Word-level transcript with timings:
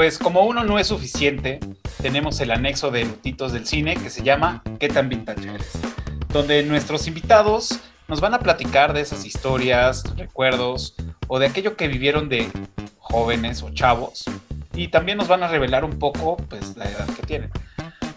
Pues 0.00 0.18
como 0.18 0.46
uno 0.46 0.64
no 0.64 0.78
es 0.78 0.86
suficiente, 0.86 1.60
tenemos 2.00 2.40
el 2.40 2.52
anexo 2.52 2.90
de 2.90 3.04
Lutitos 3.04 3.52
del 3.52 3.66
Cine 3.66 3.96
que 3.96 4.08
se 4.08 4.22
llama 4.22 4.62
¿Qué 4.78 4.88
tan 4.88 5.10
vintage 5.10 5.46
eres? 5.46 5.72
Donde 6.30 6.62
nuestros 6.62 7.06
invitados 7.06 7.80
nos 8.08 8.22
van 8.22 8.32
a 8.32 8.38
platicar 8.38 8.94
de 8.94 9.02
esas 9.02 9.26
historias, 9.26 10.04
recuerdos 10.16 10.94
o 11.28 11.38
de 11.38 11.48
aquello 11.48 11.76
que 11.76 11.86
vivieron 11.86 12.30
de 12.30 12.50
jóvenes 12.96 13.62
o 13.62 13.68
chavos 13.74 14.24
y 14.72 14.88
también 14.88 15.18
nos 15.18 15.28
van 15.28 15.42
a 15.42 15.48
revelar 15.48 15.84
un 15.84 15.98
poco 15.98 16.38
pues 16.48 16.78
la 16.78 16.86
edad 16.86 17.06
que 17.14 17.22
tienen. 17.26 17.50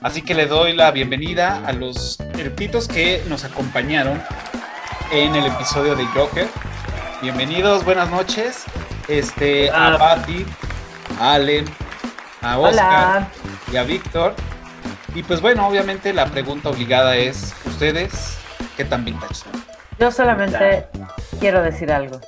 Así 0.02 0.22
que 0.22 0.36
le 0.36 0.46
doy 0.46 0.72
la 0.72 0.90
bienvenida 0.92 1.66
a 1.66 1.74
los 1.74 2.18
Lutitos 2.42 2.88
que 2.88 3.22
nos 3.28 3.44
acompañaron 3.44 4.24
en 5.12 5.36
el 5.36 5.48
episodio 5.48 5.98
de 5.98 6.06
Joker. 6.06 6.48
Bienvenidos, 7.22 7.84
buenas 7.84 8.10
noches. 8.10 8.64
Este, 9.10 9.70
a 9.70 9.98
Patti, 9.98 10.46
a 11.20 11.34
Ale, 11.34 11.66
a 12.42 12.60
Oscar 12.60 13.28
y 13.72 13.78
a 13.78 13.84
Víctor. 13.84 14.34
Y 15.16 15.24
pues 15.24 15.42
bueno, 15.42 15.68
obviamente 15.68 16.14
la 16.14 16.26
pregunta 16.26 16.70
obligada 16.70 17.16
es, 17.16 17.54
¿ustedes 17.66 18.38
qué 18.76 18.86
tan 18.86 19.06
vintage 19.06 19.36
son? 19.36 19.52
Yo 20.00 20.12
solamente 20.12 20.88
quiero 21.40 21.62
decir 21.62 21.92
algo. 21.92 22.20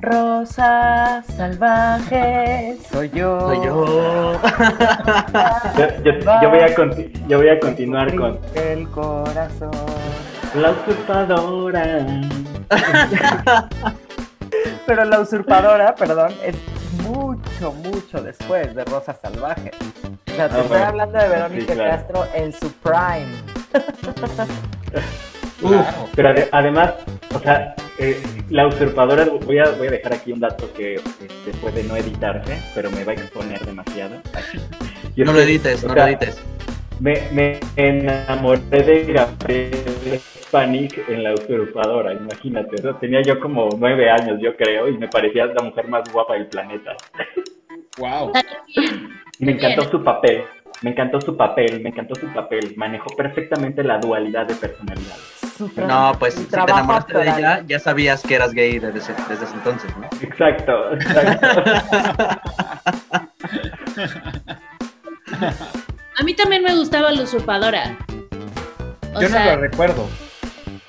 Rosa 0.00 1.22
salvaje, 1.36 2.78
soy 2.90 3.10
yo. 3.10 3.38
Soy 3.40 3.56
yo. 3.58 4.40
yo, 5.76 5.88
yo, 6.04 6.40
yo, 6.42 6.50
voy 6.50 6.60
a 6.60 6.74
yo 7.28 7.38
voy 7.38 7.48
a 7.50 7.60
continuar 7.60 8.14
con 8.14 8.38
El 8.54 8.88
corazón. 8.88 9.70
la 10.54 10.70
usurpadora. 10.70 12.06
Pero 14.86 15.04
la 15.04 15.20
usurpadora, 15.20 15.94
perdón, 15.94 16.32
es 16.42 16.56
mucho, 17.60 17.72
mucho 17.72 18.22
después 18.22 18.74
de 18.74 18.84
Rosa 18.84 19.14
Salvaje. 19.20 19.70
O 20.26 20.30
sea, 20.34 20.48
te 20.48 20.54
Ah, 20.54 20.60
estoy 20.60 20.68
bueno. 20.68 20.84
hablando 20.86 21.18
de 21.18 21.28
Verónica 21.28 21.60
Sí, 21.60 21.66
claro. 21.78 21.90
Castro 21.90 22.26
en 22.34 22.52
su 22.52 22.72
prime. 22.72 23.26
Pero 26.16 26.28
ade- 26.30 26.48
además, 26.52 26.94
o 27.34 27.38
sea, 27.38 27.74
eh, 27.98 28.18
la 28.48 28.66
usurpadora, 28.66 29.26
voy 29.44 29.58
a, 29.58 29.64
voy 29.72 29.88
a 29.88 29.90
dejar 29.90 30.14
aquí 30.14 30.32
un 30.32 30.40
dato 30.40 30.72
que 30.72 30.94
este, 30.94 31.52
puede 31.60 31.84
no 31.84 31.96
editarse, 31.96 32.56
pero 32.74 32.90
me 32.90 33.04
va 33.04 33.12
a 33.12 33.16
exponer 33.16 33.60
demasiado. 33.66 34.16
Yo 35.16 35.24
No 35.26 35.34
lo 35.34 35.40
edites, 35.40 35.84
no 35.84 35.92
sea, 35.92 36.04
lo 36.04 36.08
edites. 36.10 36.40
Me, 36.98 37.20
me 37.32 37.60
enamoré 37.76 38.82
de 38.82 39.12
Gabriel 39.12 40.20
Panic 40.50 40.98
en 41.08 41.24
la 41.24 41.34
usurpadora, 41.34 42.14
imagínate. 42.14 42.76
o 42.76 42.82
sea, 42.82 42.98
tenía 42.98 43.20
yo 43.22 43.38
como 43.40 43.68
nueve 43.78 44.10
años, 44.10 44.38
yo 44.40 44.54
creo, 44.56 44.88
y 44.88 44.96
me 44.98 45.08
parecía 45.08 45.44
la 45.46 45.62
mujer 45.62 45.88
más 45.88 46.10
guapa 46.12 46.34
del 46.34 46.46
planeta. 46.46 46.96
Wow. 47.98 48.32
Me 49.38 49.52
encantó 49.52 49.90
su 49.90 50.02
papel, 50.04 50.44
me 50.82 50.90
encantó 50.90 51.20
su 51.20 51.36
papel, 51.36 51.80
me 51.82 51.90
encantó 51.90 52.14
su 52.14 52.26
papel. 52.32 52.74
Manejó 52.76 53.14
perfectamente 53.16 53.82
la 53.82 53.98
dualidad 53.98 54.46
de 54.46 54.54
personalidad. 54.54 55.16
Su 55.56 55.68
tra- 55.68 55.86
No, 55.86 56.18
pues 56.18 56.34
si 56.34 56.44
te 56.44 56.56
enamoraste 56.58 57.18
de 57.18 57.24
ella, 57.24 57.62
ya 57.66 57.78
sabías 57.78 58.22
que 58.22 58.34
eras 58.36 58.52
gay 58.52 58.78
desde 58.78 58.98
ese, 58.98 59.12
desde 59.28 59.44
ese 59.44 59.54
entonces, 59.54 59.90
¿no? 59.98 60.08
Exacto, 60.22 60.94
exacto. 60.94 61.62
A 66.18 66.22
mí 66.24 66.34
también 66.34 66.62
me 66.62 66.74
gustaba 66.76 67.10
la 67.12 67.22
usurpadora. 67.22 67.96
O 69.14 69.20
Yo 69.20 69.28
sea, 69.28 69.44
no 69.46 69.56
lo 69.56 69.60
recuerdo. 69.62 70.08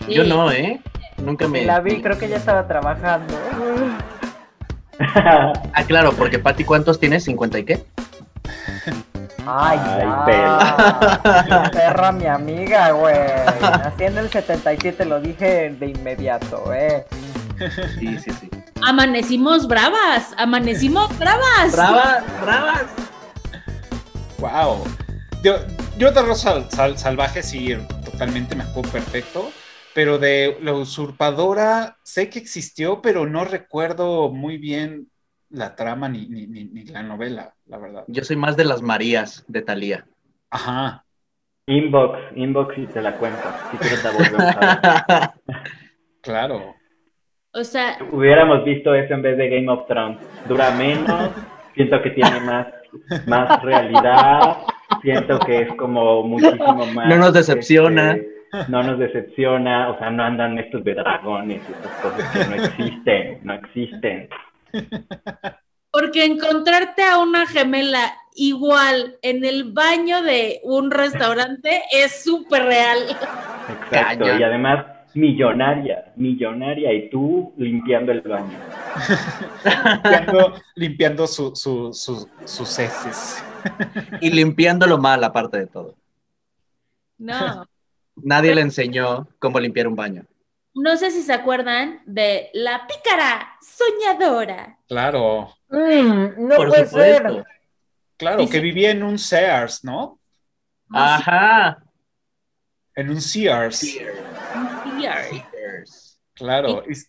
sí. 0.05 0.13
Yo 0.13 0.23
no, 0.23 0.51
¿eh? 0.51 0.79
Nunca 1.17 1.47
me... 1.47 1.65
La 1.65 1.79
vi, 1.79 2.01
creo 2.01 2.17
que 2.17 2.27
ya 2.27 2.37
estaba 2.37 2.67
trabajando. 2.67 3.33
Ah, 5.73 5.83
claro, 5.87 6.11
porque 6.13 6.39
Pati, 6.39 6.63
¿cuántos 6.63 6.99
tienes? 6.99 7.27
¿50 7.27 7.59
y 7.59 7.63
qué? 7.65 7.83
Ay, 9.45 9.79
Ay, 9.83 10.33
ya. 11.47 11.69
Perra 11.71 12.11
mi 12.11 12.27
amiga, 12.27 12.91
güey. 12.91 13.15
Nací 13.61 14.03
en 14.03 14.17
el 14.17 14.29
77, 14.29 15.05
lo 15.05 15.19
dije 15.19 15.71
de 15.79 15.87
inmediato, 15.87 16.71
eh. 16.73 17.05
Sí, 17.99 18.17
sí, 18.19 18.31
sí. 18.39 18.49
Amanecimos 18.83 19.67
bravas, 19.67 20.33
amanecimos 20.37 21.15
bravas. 21.17 21.71
¡Bravas! 21.73 22.23
¡Bravas! 22.41 22.81
Wow. 24.39 24.83
Yo, 25.43 25.55
yo 25.97 26.11
de 26.11 26.21
Rosa 26.21 26.69
Sal- 26.69 26.97
Salvaje 26.97 27.43
sí, 27.43 27.75
totalmente 28.03 28.55
me 28.55 28.63
acuerdo 28.63 28.91
perfecto. 28.91 29.51
Pero 29.93 30.19
de 30.19 30.57
la 30.61 30.73
usurpadora 30.73 31.97
sé 32.03 32.29
que 32.29 32.39
existió, 32.39 33.01
pero 33.01 33.25
no 33.27 33.43
recuerdo 33.43 34.29
muy 34.29 34.57
bien 34.57 35.07
la 35.49 35.75
trama 35.75 36.07
ni, 36.07 36.27
ni, 36.27 36.47
ni, 36.47 36.65
ni 36.65 36.85
la 36.85 37.03
novela, 37.03 37.53
la 37.65 37.77
verdad. 37.77 38.05
Yo 38.07 38.23
soy 38.23 38.37
más 38.37 38.55
de 38.55 38.65
las 38.65 38.81
Marías 38.81 39.43
de 39.47 39.61
Thalía. 39.61 40.05
Ajá. 40.49 41.05
Inbox, 41.67 42.19
inbox 42.35 42.77
y 42.77 42.87
te 42.87 43.01
la 43.01 43.17
cuento. 43.17 43.43
Si 43.71 43.77
quieres 43.77 44.03
la 44.03 44.11
volvemos 44.11 44.41
a 44.41 44.59
ver. 44.59 45.61
Claro. 46.21 46.75
O 47.53 47.63
sea, 47.63 47.97
Hubiéramos 48.11 48.63
visto 48.63 48.93
eso 48.93 49.15
en 49.15 49.23
vez 49.23 49.37
de 49.37 49.49
Game 49.49 49.69
of 49.69 49.87
Thrones. 49.87 50.19
Dura 50.47 50.69
menos, 50.71 51.31
siento 51.73 51.99
que 52.03 52.11
tiene 52.11 52.39
más, 52.41 52.67
más 53.25 53.61
realidad, 53.63 54.57
siento 55.01 55.39
que 55.39 55.63
es 55.63 55.75
como 55.75 56.23
muchísimo 56.23 56.85
más. 56.93 57.07
No 57.09 57.17
nos 57.17 57.33
decepciona. 57.33 58.11
este, 58.13 58.30
no 58.67 58.83
nos 58.83 58.99
decepciona, 58.99 59.89
o 59.89 59.97
sea, 59.97 60.09
no 60.09 60.23
andan 60.23 60.57
estos 60.59 60.83
de 60.83 60.93
dragones 60.95 61.61
y 61.67 61.71
estas 61.71 61.91
cosas 62.01 62.29
que 62.31 62.45
no 62.45 62.63
existen, 62.63 63.39
no 63.43 63.53
existen. 63.53 64.29
porque 65.91 66.25
encontrarte 66.25 67.03
a 67.03 67.17
una 67.19 67.45
gemela 67.47 68.13
igual 68.35 69.17
en 69.21 69.43
el 69.43 69.71
baño 69.73 70.21
de 70.23 70.61
un 70.63 70.89
restaurante 70.91 71.81
es 71.91 72.23
súper 72.23 72.63
real. 72.63 72.97
Exacto, 73.69 74.25
y 74.37 74.43
además 74.43 74.85
millonaria, 75.13 76.13
millonaria, 76.15 76.93
y 76.93 77.09
tú 77.09 77.53
limpiando 77.57 78.13
el 78.13 78.21
baño. 78.21 78.57
Limpiando, 79.93 80.53
limpiando 80.75 81.27
su, 81.27 81.53
su, 81.55 81.91
su- 81.93 82.29
sus 82.45 82.79
heces. 82.79 83.43
y 84.21 84.29
limpiándolo 84.31 84.97
mal, 84.97 85.21
aparte 85.23 85.57
de 85.59 85.67
todo. 85.67 85.95
No. 87.17 87.65
Nadie 88.15 88.53
le 88.55 88.61
enseñó 88.61 89.27
cómo 89.39 89.59
limpiar 89.59 89.87
un 89.87 89.95
baño. 89.95 90.25
No 90.73 90.95
sé 90.97 91.11
si 91.11 91.21
se 91.21 91.33
acuerdan 91.33 92.01
de 92.05 92.49
la 92.53 92.87
pícara 92.87 93.57
soñadora. 93.61 94.77
Claro. 94.87 95.53
Mm, 95.69 96.47
no 96.47 96.55
Por 96.55 96.69
puede 96.69 96.85
supuesto. 96.87 97.33
ser. 97.33 97.45
Claro, 98.17 98.47
que 98.47 98.59
vivía 98.59 98.91
en 98.91 99.03
un 99.03 99.17
Sears, 99.17 99.83
¿no? 99.83 100.19
Ajá. 100.93 101.83
En 102.95 103.09
un 103.09 103.19
Sears. 103.21 103.77
Sears. 104.99 106.19
Claro. 106.33 106.83
Y- 106.89 106.95
se 106.95 107.07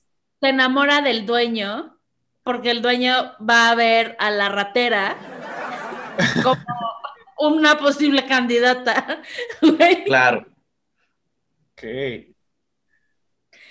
enamora 0.49 1.01
del 1.03 1.25
dueño 1.27 1.99
porque 2.43 2.71
el 2.71 2.83
dueño 2.83 3.33
va 3.49 3.71
a 3.71 3.75
ver 3.77 4.17
a 4.19 4.31
la 4.31 4.49
ratera 4.49 5.17
como 6.43 6.57
una 7.39 7.79
posible 7.79 8.27
candidata. 8.27 9.23
Claro. 10.07 10.47
Ok. 11.83 12.35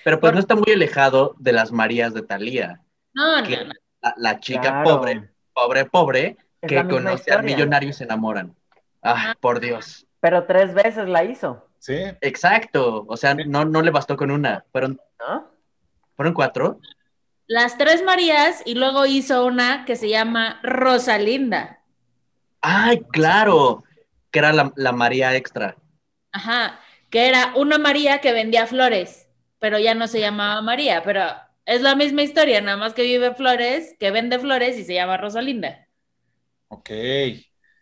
Pero 0.03 0.19
pues 0.19 0.33
no 0.33 0.39
está 0.39 0.55
muy 0.55 0.72
alejado 0.73 1.35
de 1.39 1.51
las 1.53 1.72
Marías 1.72 2.13
de 2.13 2.23
Thalía. 2.23 2.81
No, 3.13 3.44
que 3.47 3.57
no, 3.57 3.63
no. 3.66 3.73
La, 4.01 4.13
la 4.17 4.39
chica 4.39 4.61
Claro. 4.61 4.83
pobre, 4.83 5.29
pobre, 5.53 5.85
pobre, 5.85 6.38
Es 6.61 6.69
que 6.69 6.83
conoce 6.88 7.07
al 7.09 7.16
historia. 7.16 7.41
millonario 7.41 7.89
y 7.89 7.94
se 7.94 8.05
enamoran. 8.05 8.55
Ay, 9.01 9.33
por 9.39 9.59
Dios. 9.59 10.07
Pero 10.19 10.45
tres 10.45 10.73
veces 10.73 11.08
la 11.08 11.23
hizo, 11.23 11.67
Sí. 11.79 11.96
Exacto. 12.22 13.05
O 13.08 13.17
sea, 13.17 13.34
no, 13.34 13.66
no 13.66 13.81
le 13.81 13.90
bastó 13.91 14.16
con 14.16 14.29
una. 14.31 14.63
Fueron, 14.72 14.99
¿no? 15.19 15.49
fueron 16.16 16.34
cuatro. 16.35 16.79
Las 17.47 17.78
tres 17.78 18.03
Marías 18.03 18.61
y 18.66 18.75
luego 18.75 19.05
hizo 19.08 19.46
una 19.46 19.84
que 19.85 19.96
se 19.96 20.08
llama 20.09 20.59
Rosalinda. 20.63 21.81
Ay, 22.61 23.02
claro. 23.11 23.84
Que 24.29 24.40
era 24.40 24.53
la, 24.53 24.72
la 24.75 24.91
María 24.91 25.35
extra. 25.35 25.75
Ajá. 26.31 26.79
Que 27.11 27.28
era 27.29 27.53
una 27.55 27.78
María 27.78 28.22
que 28.22 28.34
vendía 28.34 28.67
flores, 28.67 29.29
pero 29.59 29.78
ya 29.79 29.93
no 29.96 30.08
se 30.08 30.19
llamaba 30.19 30.61
María, 30.63 31.03
pero 31.03 31.22
es 31.66 31.81
la 31.81 31.96
misma 31.96 32.23
historia, 32.23 32.61
nada 32.61 32.78
más 32.78 32.93
que 32.96 33.03
vive 33.03 33.35
flores, 33.35 33.96
que 33.99 34.11
vende 34.11 34.40
flores 34.40 34.78
y 34.79 34.84
se 34.85 34.96
llama 34.96 35.17
Rosalinda. 35.17 35.87
Ok. 36.69 36.90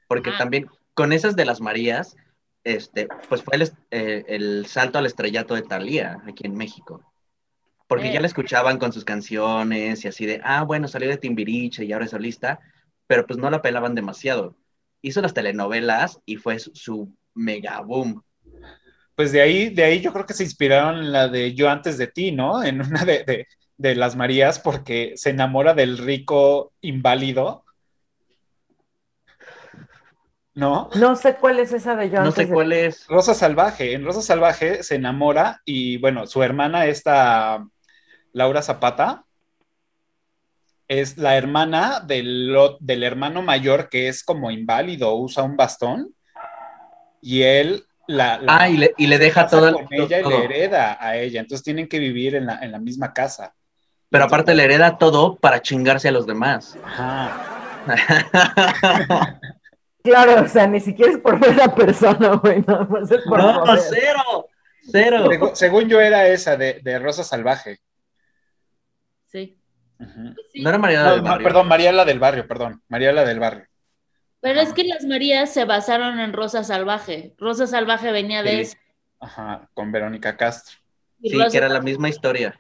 Porque 0.08 0.32
Ah. 0.32 0.38
también 0.38 0.68
con 0.94 1.14
esas 1.14 1.36
de 1.36 1.46
las 1.46 1.62
Marías, 1.62 2.16
este, 2.64 3.08
pues 3.30 3.44
fue 3.44 3.56
el, 3.56 3.72
eh, 3.92 4.26
el 4.28 4.66
salto 4.66 4.98
al 5.00 5.06
estrellato 5.06 5.56
de 5.56 5.62
Thalía 5.62 6.22
aquí 6.28 6.46
en 6.46 6.56
México. 6.56 7.04
Porque 7.88 8.10
Eh. 8.10 8.14
ya 8.14 8.22
la 8.22 8.28
escuchaban 8.28 8.80
con 8.80 8.94
sus 8.94 9.06
canciones 9.06 10.06
y 10.06 10.08
así 10.08 10.26
de, 10.26 10.42
ah, 10.44 10.64
bueno, 10.64 10.88
salió 10.88 11.10
de 11.10 11.18
Timbiriche 11.18 11.86
y 11.86 11.94
ahora 11.94 12.06
es 12.06 12.12
solista, 12.12 12.60
pero 13.08 13.26
pues 13.28 13.40
no 13.40 13.50
la 13.50 13.62
pelaban 13.62 13.96
demasiado. 13.96 14.58
Hizo 15.02 15.22
las 15.22 15.34
telenovelas 15.34 16.20
y 16.26 16.38
fue 16.38 16.60
su, 16.60 16.72
su 16.76 17.16
mega 17.36 17.82
boom. 17.82 18.24
Pues 19.20 19.34
de 19.34 19.42
ahí, 19.42 19.68
de 19.68 19.84
ahí 19.84 20.00
yo 20.00 20.14
creo 20.14 20.26
que 20.26 20.34
se 20.34 20.46
inspiraron 20.46 21.00
en 21.00 21.12
la 21.12 21.28
de 21.28 21.54
Yo 21.54 21.70
antes 21.70 21.98
de 21.98 22.08
ti, 22.08 22.32
¿no? 22.32 22.64
En 22.64 22.80
una 22.80 23.04
de, 23.04 23.26
de- 23.26 23.48
de 23.76 23.94
las 23.96 24.16
Marías, 24.16 24.60
porque 24.60 25.12
se 25.18 25.32
enamora 25.32 25.74
del 25.74 25.98
rico 25.98 26.72
inválido 26.80 27.66
¿no? 30.54 30.90
No 30.96 31.18
sé 31.18 31.36
cuál 31.36 31.60
es 31.60 31.74
esa 31.74 31.98
de 31.98 32.10
yo 32.10 32.20
No 32.22 32.28
antes 32.28 32.36
sé 32.36 32.46
de- 32.46 32.54
cuál 32.54 32.72
es. 32.72 33.06
Rosa 33.10 33.34
Salvaje. 33.34 33.92
En 33.92 34.06
Rosa 34.06 34.22
Salvaje 34.22 34.84
se 34.84 34.96
enamora 34.96 35.60
y, 35.66 35.98
bueno, 35.98 36.26
su 36.26 36.42
hermana, 36.42 36.86
esta 36.86 37.62
Laura 38.32 38.62
Zapata, 38.62 39.26
es 40.88 41.18
la 41.18 41.36
hermana 41.36 42.00
del, 42.00 42.56
del 42.80 43.04
hermano 43.04 43.42
mayor 43.42 43.90
que 43.90 44.08
es 44.08 44.24
como 44.24 44.50
inválido, 44.50 45.14
usa 45.16 45.44
un 45.44 45.58
bastón, 45.58 46.16
y 47.22 47.42
él 47.42 47.84
la, 48.10 48.40
la- 48.40 48.58
Ah, 48.60 48.70
y 48.70 48.78
le, 48.78 48.94
y 48.98 49.08
le 49.08 49.18
deja 49.18 49.44
casa 49.44 49.58
todo 49.58 49.68
el. 49.70 49.74
con 49.76 49.88
ella 49.92 50.20
y 50.20 50.24
todo. 50.24 50.40
le 50.40 50.46
hereda 50.46 50.98
a 51.00 51.16
ella. 51.18 51.40
Entonces 51.42 51.64
tienen 51.64 51.88
que 51.88 52.00
vivir 52.00 52.36
en 52.36 52.46
la, 52.48 52.60
en 52.60 52.72
la 52.72 52.80
misma 52.80 53.14
casa. 53.14 53.54
Pero 54.10 54.24
aparte 54.26 54.56
le 54.56 54.64
hereda 54.64 54.98
todo 54.98 55.36
para 55.36 55.62
chingarse 55.62 56.08
a 56.10 56.12
los 56.12 56.26
demás. 56.26 56.78
Ajá. 56.84 57.46
Claro, 60.02 60.44
o 60.44 60.48
sea, 60.48 60.66
ni 60.66 60.80
siquiera 60.80 61.12
es 61.12 61.18
por 61.18 61.38
ver 61.40 61.62
a 61.62 61.76
persona, 61.76 62.30
güey, 62.36 62.64
nada 62.66 62.86
más 62.86 63.12
es 63.12 63.22
por 63.24 63.38
No, 63.38 63.66
cero. 63.78 64.48
Cero. 64.90 65.30
Según 65.54 65.90
yo 65.90 66.00
era 66.00 66.26
esa 66.30 66.56
de, 66.56 66.80
de 66.82 66.98
Rosa 67.00 67.24
Salvaje. 67.26 67.80
Sí. 69.26 69.60
No 70.56 70.70
era 70.70 70.78
Mariana 70.78 71.10
No, 71.10 71.16
del 71.16 71.22
Barrio. 71.24 71.44
perdón, 71.48 71.68
Mariela 71.68 72.06
del 72.06 72.18
Barrio, 72.20 72.48
perdón. 72.48 72.82
Mariela 72.88 73.26
del 73.26 73.40
Barrio. 73.40 73.66
Pero 74.42 74.62
es 74.62 74.74
que 74.74 74.84
las 74.86 75.06
Marías 75.06 75.54
se 75.54 75.66
basaron 75.66 76.20
en 76.20 76.34
Rosa 76.34 76.64
Salvaje. 76.64 77.34
Rosa 77.38 77.68
Salvaje 77.68 78.12
venía 78.12 78.42
de 78.44 78.52
Sí. 78.52 78.62
eso. 78.62 78.78
Ajá, 79.20 79.70
con 79.74 79.92
Verónica 79.92 80.38
Castro. 80.38 80.78
y 81.22 81.32
Sí, 81.32 81.36
Rosa 81.38 81.50
que 81.52 81.58
era 81.58 81.68
la 81.70 81.82
misma 81.82 82.08
historia. 82.08 82.58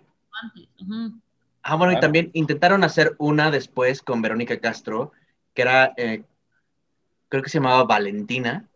Ah, 1.64 1.76
bueno, 1.76 1.94
y 1.94 2.00
también 2.00 2.30
intentaron 2.34 2.84
hacer 2.84 3.16
una 3.18 3.52
después 3.52 4.02
con 4.02 4.22
Verónica 4.22 4.60
Castro, 4.60 5.12
que 5.54 5.62
era, 5.62 5.94
eh, 5.98 6.24
creo 7.30 7.44
que 7.44 7.50
se 7.50 7.60
llamaba 7.60 7.84
Valentina, 7.84 8.68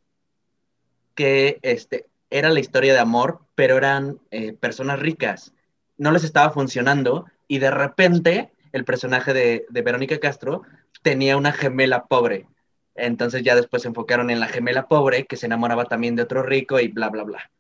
que 1.16 1.60
este, 1.62 2.08
era 2.30 2.50
la 2.50 2.60
historia 2.60 2.94
de 2.94 3.00
amor, 3.00 3.42
pero 3.56 3.78
eran 3.78 4.20
eh, 4.32 4.54
personas 4.54 5.00
ricas. 5.00 5.54
No 5.98 6.12
les 6.12 6.24
estaba 6.24 6.52
funcionando 6.52 7.26
y 7.48 7.60
de 7.60 7.72
repente 7.72 8.52
el 8.72 8.86
personaje 8.86 9.34
de, 9.34 9.66
de 9.70 9.82
Verónica 9.82 10.18
Castro 10.20 10.64
tenía 11.02 11.36
una 11.38 11.52
gemela 11.52 12.06
pobre. 12.06 12.48
Entonces 12.96 13.44
ya 13.44 13.56
después 13.56 13.82
se 13.82 13.88
enfocaron 13.88 14.30
en 14.30 14.40
la 14.40 14.48
gemela 14.48 14.88
pobre 14.88 15.26
que 15.26 15.38
se 15.38 15.48
enamoraba 15.48 15.86
también 15.86 16.16
de 16.16 16.24
otro 16.24 16.44
rico 16.44 16.80
y 16.80 16.88
bla, 16.90 17.10
bla, 17.10 17.24
bla. 17.24 17.52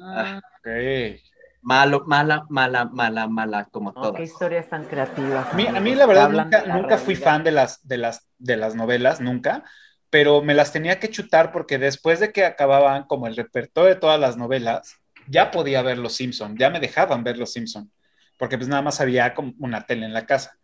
Ah, 0.00 0.40
Ok. 0.60 1.20
Malo, 1.60 2.04
mala, 2.06 2.46
mala, 2.48 2.84
mala, 2.84 3.26
mala, 3.26 3.64
como 3.70 3.92
No, 3.92 4.14
qué 4.14 4.22
historias 4.22 4.68
tan 4.68 4.84
creativas. 4.84 5.52
A 5.52 5.56
mí, 5.56 5.66
a 5.66 5.80
mí 5.80 5.94
la 5.94 6.06
verdad 6.06 6.30
nunca, 6.30 6.64
la 6.64 6.78
nunca 6.78 6.96
fui 6.98 7.16
fan 7.16 7.42
de 7.42 7.50
las, 7.50 7.86
de, 7.86 7.98
las, 7.98 8.28
de 8.38 8.56
las 8.56 8.74
novelas, 8.74 9.20
nunca, 9.20 9.64
pero 10.08 10.40
me 10.40 10.54
las 10.54 10.72
tenía 10.72 11.00
que 11.00 11.10
chutar 11.10 11.50
porque 11.52 11.78
después 11.78 12.20
de 12.20 12.32
que 12.32 12.44
acababan 12.44 13.04
como 13.04 13.26
el 13.26 13.36
repertorio 13.36 13.90
de 13.94 14.00
todas 14.00 14.20
las 14.20 14.36
novelas, 14.36 14.94
ya 15.26 15.50
podía 15.50 15.82
ver 15.82 15.98
Los 15.98 16.14
Simpson, 16.14 16.56
ya 16.56 16.70
me 16.70 16.80
dejaban 16.80 17.24
ver 17.24 17.38
Los 17.38 17.52
Simpson, 17.52 17.90
porque 18.38 18.56
pues 18.56 18.68
nada 18.68 18.82
más 18.82 19.00
había 19.00 19.34
como 19.34 19.52
una 19.58 19.84
tele 19.84 20.06
en 20.06 20.12
la 20.14 20.26
casa. 20.26 20.57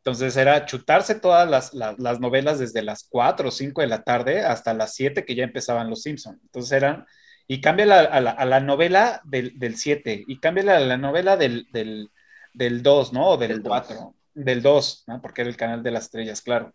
Entonces 0.00 0.34
era 0.38 0.64
chutarse 0.64 1.14
todas 1.14 1.48
las, 1.48 1.74
las, 1.74 1.98
las 1.98 2.20
novelas 2.20 2.58
desde 2.58 2.82
las 2.82 3.04
4 3.10 3.48
o 3.48 3.50
5 3.50 3.82
de 3.82 3.86
la 3.86 4.02
tarde 4.02 4.40
hasta 4.40 4.72
las 4.72 4.94
7 4.94 5.26
que 5.26 5.34
ya 5.34 5.44
empezaban 5.44 5.90
Los 5.90 6.02
Simpson. 6.02 6.40
Entonces 6.42 6.72
eran, 6.72 7.06
y 7.46 7.60
cámbiala 7.60 8.00
a 8.00 8.20
la, 8.22 8.30
a 8.30 8.44
la 8.46 8.60
novela 8.60 9.20
del, 9.24 9.58
del 9.58 9.76
7 9.76 10.24
y 10.26 10.40
cámbiala 10.40 10.78
a 10.78 10.80
la 10.80 10.96
novela 10.96 11.36
del, 11.36 11.68
del, 11.72 12.10
del 12.54 12.82
2, 12.82 13.12
¿no? 13.12 13.28
O 13.28 13.36
del 13.36 13.48
Del 13.48 13.62
4, 13.62 14.14
del 14.32 14.62
2, 14.62 15.04
¿no? 15.06 15.20
Porque 15.20 15.42
era 15.42 15.50
el 15.50 15.58
canal 15.58 15.82
de 15.82 15.90
las 15.90 16.04
estrellas, 16.04 16.40
claro. 16.40 16.74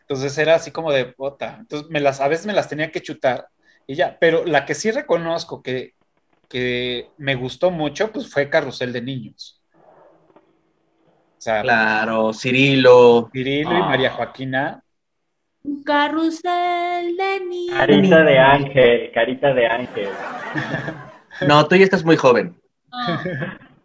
Entonces 0.00 0.36
era 0.38 0.54
así 0.54 0.70
como 0.70 0.92
de 0.92 1.14
bota. 1.16 1.58
Entonces 1.60 1.90
me 1.90 2.00
las, 2.00 2.20
a 2.22 2.28
veces 2.28 2.46
me 2.46 2.54
las 2.54 2.68
tenía 2.68 2.90
que 2.90 3.02
chutar 3.02 3.48
y 3.86 3.96
ya. 3.96 4.18
Pero 4.18 4.46
la 4.46 4.64
que 4.64 4.74
sí 4.74 4.90
reconozco 4.90 5.62
que, 5.62 5.94
que 6.48 7.10
me 7.18 7.34
gustó 7.34 7.70
mucho, 7.70 8.10
pues 8.12 8.30
fue 8.30 8.48
Carrusel 8.48 8.94
de 8.94 9.02
Niños. 9.02 9.60
O 11.44 11.46
sea, 11.46 11.60
Claro, 11.60 12.32
Cirilo. 12.32 13.28
Cirilo 13.30 13.72
y 13.74 13.76
Ah. 13.82 13.86
María 13.86 14.10
Joaquina. 14.12 14.80
un 15.62 15.82
carrusel 15.84 17.16
de 17.18 17.40
niños. 17.46 17.76
Carita 17.76 18.22
de 18.22 18.38
ángel, 18.38 19.10
carita 19.12 19.52
de 19.52 19.66
ángel. 19.66 20.08
No, 21.46 21.66
tú 21.68 21.74
ya 21.76 21.84
estás 21.84 22.02
muy 22.04 22.16
joven. 22.16 22.54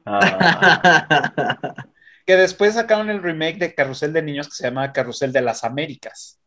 Ah, 0.05 1.73
Que 2.25 2.37
después 2.37 2.75
sacaron 2.75 3.09
el 3.09 3.21
remake 3.23 3.57
de 3.57 3.73
Carrusel 3.73 4.13
de 4.13 4.21
Niños 4.21 4.47
que 4.47 4.53
se 4.53 4.63
llama 4.65 4.93
Carrusel 4.93 5.33
de 5.33 5.41
las 5.41 5.63
Américas. 5.65 6.39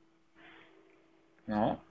¿No? 1.47 1.82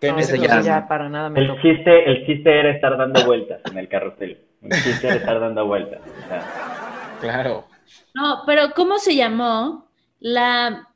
Que 0.00 0.08
en 0.08 0.16
No, 0.16 0.20
ese 0.20 0.34
ese 0.36 0.44
eso 0.44 0.60
ya- 0.60 0.86
para 0.88 1.08
nada 1.08 1.30
me 1.30 1.40
el 1.40 1.48
chiste, 1.62 2.10
el 2.10 2.26
chiste 2.26 2.58
era 2.60 2.72
estar 2.72 2.98
dando 2.98 3.24
vueltas 3.24 3.60
en 3.70 3.78
el 3.78 3.88
carrusel. 3.88 4.38
El 4.62 4.70
chiste 4.82 5.06
era 5.06 5.16
estar 5.16 5.40
dando 5.40 5.64
vueltas. 5.66 6.00
o 6.02 6.28
sea, 6.28 6.42
Claro. 7.20 7.64
No, 8.14 8.42
pero 8.46 8.72
¿cómo 8.74 8.98
se 8.98 9.16
llamó 9.16 9.88
la 10.20 10.88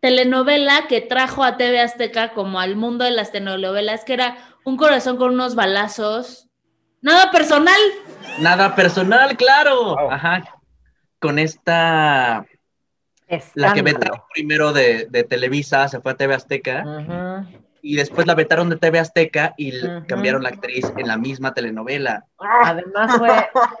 telenovela 0.00 0.86
que 0.88 1.00
trajo 1.00 1.44
a 1.44 1.56
TV 1.56 1.80
Azteca 1.80 2.32
como 2.32 2.60
al 2.60 2.76
mundo 2.76 3.04
de 3.04 3.10
las 3.10 3.32
telenovelas, 3.32 4.04
que 4.04 4.14
era 4.14 4.36
un 4.64 4.76
corazón 4.76 5.16
con 5.16 5.34
unos 5.34 5.54
balazos? 5.54 6.48
Nada 7.00 7.30
personal. 7.30 7.80
Nada 8.40 8.74
personal, 8.74 9.36
claro. 9.36 9.94
Wow. 9.96 10.10
Ajá. 10.10 10.42
Con 11.20 11.38
esta, 11.38 12.38
la 12.38 12.46
que 13.28 13.36
Escándalo. 13.36 13.82
vetaron 13.84 14.20
primero 14.32 14.72
de, 14.72 15.06
de 15.10 15.24
Televisa, 15.24 15.88
se 15.88 16.00
fue 16.00 16.12
a 16.12 16.16
TV 16.16 16.34
Azteca, 16.34 16.84
Ujú. 16.86 17.58
Y 17.82 17.96
después 17.96 18.26
la 18.26 18.34
vetaron 18.34 18.68
de 18.68 18.76
TV 18.76 18.98
Azteca 18.98 19.54
y 19.56 19.72
cambiaron 20.06 20.42
la 20.42 20.50
actriz 20.50 20.92
en 20.96 21.06
la 21.06 21.16
misma 21.16 21.54
telenovela. 21.54 22.24
Además 22.38 23.16
fue 23.18 23.30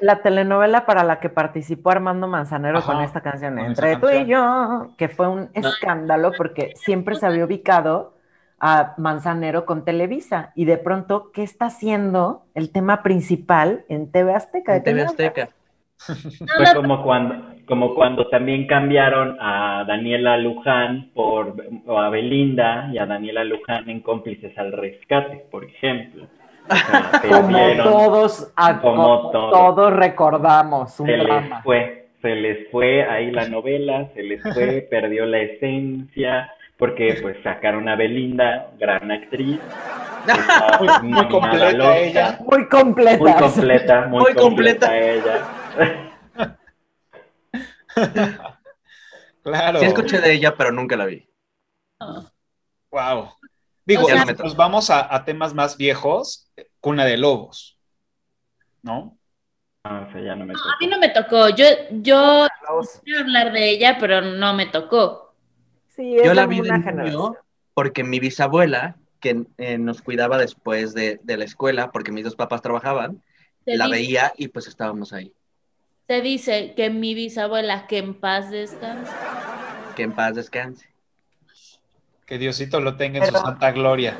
la 0.00 0.22
telenovela 0.22 0.86
para 0.86 1.04
la 1.04 1.20
que 1.20 1.28
participó 1.28 1.90
Armando 1.90 2.26
Manzanero 2.26 2.78
Ajá, 2.78 2.92
con 2.92 3.02
esta 3.02 3.20
canción, 3.20 3.56
con 3.56 3.64
Entre 3.64 3.96
tú 3.96 4.08
y 4.10 4.26
yo, 4.26 4.92
que 4.96 5.08
fue 5.08 5.28
un 5.28 5.50
escándalo 5.54 6.32
porque 6.36 6.72
siempre 6.76 7.16
se 7.16 7.26
había 7.26 7.44
ubicado 7.44 8.14
a 8.60 8.94
Manzanero 8.96 9.64
con 9.66 9.84
Televisa 9.84 10.52
y 10.54 10.64
de 10.64 10.78
pronto, 10.78 11.30
¿qué 11.32 11.42
está 11.42 11.66
haciendo 11.66 12.44
el 12.54 12.70
tema 12.70 13.02
principal 13.02 13.84
en 13.88 14.10
TV 14.10 14.34
Azteca? 14.34 14.72
¿De 14.72 14.78
En 14.78 14.84
TV? 14.84 15.02
Azteca. 15.02 15.48
Fue 16.06 16.74
como 16.74 17.02
cuando, 17.02 17.34
como 17.66 17.94
cuando 17.94 18.28
también 18.28 18.66
cambiaron 18.66 19.36
a 19.40 19.84
Daniela 19.86 20.36
Luján 20.38 21.10
por 21.14 21.54
o 21.86 21.98
a 21.98 22.08
Belinda 22.08 22.88
y 22.92 22.98
a 22.98 23.06
Daniela 23.06 23.44
Luján 23.44 23.88
en 23.90 24.00
cómplices 24.00 24.56
al 24.58 24.72
rescate, 24.72 25.44
por 25.50 25.64
ejemplo. 25.64 26.24
O 26.70 26.74
sea, 26.74 27.10
Como 27.28 27.58
todos, 27.82 28.52
a- 28.56 28.80
Como 28.80 28.94
como 28.96 29.30
todos. 29.30 29.50
todos 29.52 29.92
recordamos, 29.94 31.00
un 31.00 31.06
se 31.06 31.16
les 31.16 31.44
fue, 31.64 32.08
se 32.22 32.34
les 32.34 32.70
fue 32.70 33.04
ahí 33.08 33.30
la 33.30 33.48
novela, 33.48 34.08
se 34.14 34.22
les 34.22 34.40
fue, 34.42 34.82
perdió 34.90 35.26
la 35.26 35.38
esencia, 35.40 36.50
porque 36.78 37.18
pues 37.22 37.36
sacaron 37.42 37.88
a 37.88 37.96
Belinda, 37.96 38.68
gran 38.78 39.10
actriz. 39.10 39.58
está 40.26 40.78
Muy- 41.02 41.10
muy 41.10 41.26
completa 41.28 41.96
ella. 41.98 42.38
Muy 42.46 42.68
completa. 42.68 43.18
Muy 43.18 43.32
completa, 43.34 44.06
muy, 44.08 44.20
Muy 44.20 44.34
completa. 44.34 44.86
completa. 44.86 44.98
ella. 44.98 45.38
Claro. 49.42 49.80
Sí 49.80 49.86
escuché 49.86 50.20
de 50.20 50.32
ella, 50.34 50.56
pero 50.56 50.72
nunca 50.72 50.96
la 50.96 51.06
vi. 51.06 51.26
Wow. 52.90 53.30
Digo, 53.86 54.02
O 54.04 54.06
sea- 54.06 54.24
nos 54.24 54.56
vamos 54.56 54.90
a, 54.90 55.14
a 55.14 55.24
temas 55.24 55.54
más 55.54 55.76
viejos, 55.78 56.50
Cuna 56.80 57.04
de 57.06 57.16
Lobos. 57.16 57.78
¿No? 58.82 59.18
Ah, 59.84 60.04
o 60.06 60.12
sea, 60.12 60.20
ya 60.20 60.36
no 60.36 60.44
me 60.44 60.52
A 60.52 60.56
tocó. 60.56 60.68
mí 60.80 60.86
no 60.86 60.98
me 60.98 61.08
tocó. 61.08 61.48
Yo, 61.50 61.64
yo 61.90 62.46
quiero 63.04 63.20
hablar 63.20 63.52
de 63.52 63.70
ella, 63.70 63.96
pero 63.98 64.20
no 64.20 64.52
me 64.54 64.66
tocó. 64.66 65.34
Sí, 65.88 66.16
es 66.18 66.24
Yo 66.24 66.34
la 66.34 66.46
vi 66.46 66.60
de 66.60 66.70
niño 66.70 67.34
porque 67.72 68.04
mi 68.04 68.20
bisabuela, 68.20 68.96
que 69.20 69.44
eh, 69.56 69.78
nos 69.78 70.02
cuidaba 70.02 70.36
después 70.36 70.92
de, 70.94 71.20
de 71.22 71.36
la 71.36 71.44
escuela, 71.44 71.90
porque 71.90 72.12
mis 72.12 72.24
dos 72.24 72.36
papás 72.36 72.60
trabajaban, 72.60 73.22
la 73.64 73.86
dice, 73.86 73.96
veía 73.96 74.32
y 74.36 74.48
pues 74.48 74.66
estábamos 74.66 75.12
ahí. 75.12 75.32
Se 76.08 76.22
dice 76.22 76.72
que 76.74 76.88
mi 76.88 77.14
bisabuela, 77.14 77.86
que 77.86 77.98
en 77.98 78.14
paz 78.14 78.50
descanse. 78.50 79.12
Que 79.94 80.04
en 80.04 80.12
paz 80.12 80.34
descanse. 80.34 80.88
Que 82.24 82.38
Diosito 82.38 82.80
lo 82.80 82.96
tenga 82.96 83.18
en 83.18 83.26
su 83.26 83.38
santa 83.38 83.72
gloria. 83.72 84.16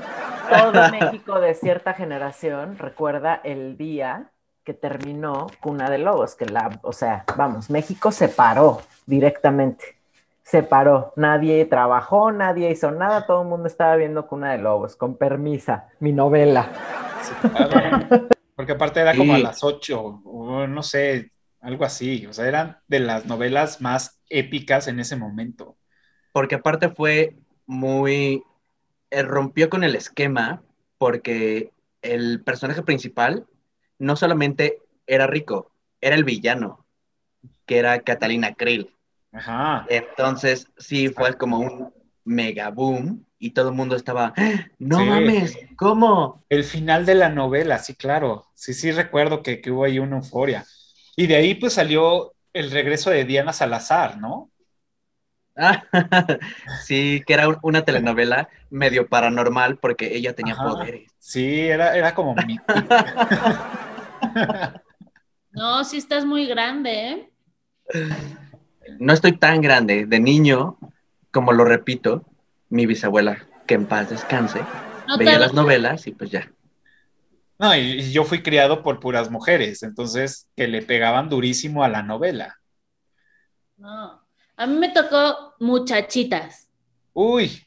Todo 0.50 0.90
México 0.90 1.40
de 1.40 1.54
cierta 1.54 1.94
generación 1.94 2.76
recuerda 2.76 3.40
el 3.42 3.78
día 3.78 4.30
que 4.64 4.74
terminó 4.74 5.46
Cuna 5.60 5.88
de 5.88 5.96
Lobos, 5.96 6.34
que 6.34 6.44
la, 6.44 6.78
o 6.82 6.92
sea, 6.92 7.24
vamos, 7.38 7.70
México 7.70 8.12
se 8.12 8.28
paró 8.28 8.82
directamente. 9.06 9.96
Se 10.42 10.62
paró, 10.62 11.14
nadie 11.16 11.64
trabajó, 11.64 12.32
nadie 12.32 12.70
hizo 12.70 12.90
nada, 12.90 13.24
todo 13.24 13.42
el 13.42 13.48
mundo 13.48 13.66
estaba 13.66 13.96
viendo 13.96 14.26
Cuna 14.26 14.52
de 14.52 14.58
Lobos, 14.58 14.94
con 14.94 15.16
permisa, 15.16 15.88
mi 16.00 16.12
novela. 16.12 16.68
Sí, 17.22 17.48
claro. 17.48 18.28
Porque 18.54 18.72
aparte 18.72 19.00
era 19.00 19.14
como 19.14 19.34
a 19.34 19.38
las 19.38 19.62
8, 19.62 20.22
o 20.24 20.66
no 20.66 20.82
sé, 20.82 21.30
algo 21.60 21.84
así. 21.84 22.26
O 22.26 22.32
sea, 22.32 22.46
eran 22.48 22.78
de 22.88 23.00
las 23.00 23.26
novelas 23.26 23.80
más 23.80 24.20
épicas 24.28 24.88
en 24.88 25.00
ese 25.00 25.16
momento. 25.16 25.78
Porque 26.32 26.56
aparte 26.56 26.90
fue 26.90 27.36
muy 27.66 28.42
eh, 29.10 29.22
rompió 29.22 29.70
con 29.70 29.84
el 29.84 29.96
esquema 29.96 30.62
porque 30.98 31.72
el 32.02 32.42
personaje 32.44 32.82
principal 32.82 33.46
no 33.98 34.16
solamente 34.16 34.78
era 35.06 35.26
rico, 35.26 35.72
era 36.00 36.16
el 36.16 36.24
villano, 36.24 36.86
que 37.66 37.78
era 37.78 38.00
Catalina 38.02 38.54
Krill. 38.54 38.94
Ajá. 39.32 39.88
Entonces, 39.88 40.68
sí, 40.78 41.08
fue 41.10 41.36
como 41.36 41.58
un 41.60 41.94
mega 42.24 42.70
boom 42.70 43.26
y 43.38 43.52
todo 43.52 43.70
el 43.70 43.76
mundo 43.76 43.96
estaba, 43.96 44.34
¡Ah! 44.36 44.66
no 44.78 44.98
Sí. 44.98 45.04
mames, 45.06 45.56
¿cómo? 45.76 46.44
El 46.50 46.64
final 46.64 47.06
de 47.06 47.14
la 47.14 47.30
novela, 47.30 47.78
sí, 47.78 47.94
claro. 47.94 48.46
Sí, 48.54 48.74
sí, 48.74 48.90
recuerdo 48.92 49.42
que, 49.42 49.60
que 49.62 49.70
hubo 49.70 49.84
ahí 49.84 49.98
una 49.98 50.16
euforia. 50.18 50.66
Y 51.18 51.26
de 51.26 51.34
ahí 51.36 51.54
pues 51.56 51.72
salió 51.74 52.32
el 52.52 52.70
regreso 52.70 53.10
de 53.10 53.24
Diana 53.24 53.52
Salazar, 53.52 54.18
¿no? 54.18 54.52
Ah, 55.56 55.82
sí, 56.86 57.22
que 57.26 57.34
era 57.34 57.48
un- 57.48 57.58
una 57.62 57.84
telenovela 57.84 58.48
medio 58.70 59.08
paranormal 59.08 59.78
porque 59.78 60.14
ella 60.16 60.34
tenía 60.34 60.54
Ajá. 60.54 60.62
poderes. 60.62 61.10
Sí, 61.18 61.60
era, 61.68 61.96
era 61.96 62.14
como 62.14 62.36
mi... 62.36 62.62
No, 65.52 65.84
sí 65.84 65.98
estás 65.98 66.24
muy 66.24 66.46
grande, 66.46 66.90
¿eh? 67.10 67.30
No 68.98 69.12
estoy 69.12 69.32
tan 69.38 69.60
grande, 69.60 70.06
de 70.06 70.20
niño, 70.20 70.76
como 71.30 71.52
lo 71.52 71.64
repito, 71.64 72.24
mi 72.68 72.86
bisabuela, 72.86 73.46
que 73.66 73.74
en 73.74 73.86
paz 73.86 74.10
descanse, 74.10 74.60
No 75.06 75.18
veía 75.18 75.38
las 75.38 75.54
novelas 75.54 76.06
y 76.06 76.12
pues 76.12 76.30
ya. 76.30 76.52
No, 77.58 77.74
y, 77.74 78.00
y 78.00 78.12
yo 78.12 78.24
fui 78.24 78.42
criado 78.42 78.82
por 78.82 79.00
puras 79.00 79.30
mujeres, 79.30 79.82
entonces 79.82 80.48
que 80.56 80.68
le 80.68 80.82
pegaban 80.82 81.28
durísimo 81.28 81.82
a 81.82 81.88
la 81.88 82.02
novela. 82.02 82.58
No. 83.76 84.24
A 84.56 84.66
mí 84.66 84.76
me 84.76 84.90
tocó 84.90 85.54
muchachitas. 85.58 86.68
Uy, 87.12 87.64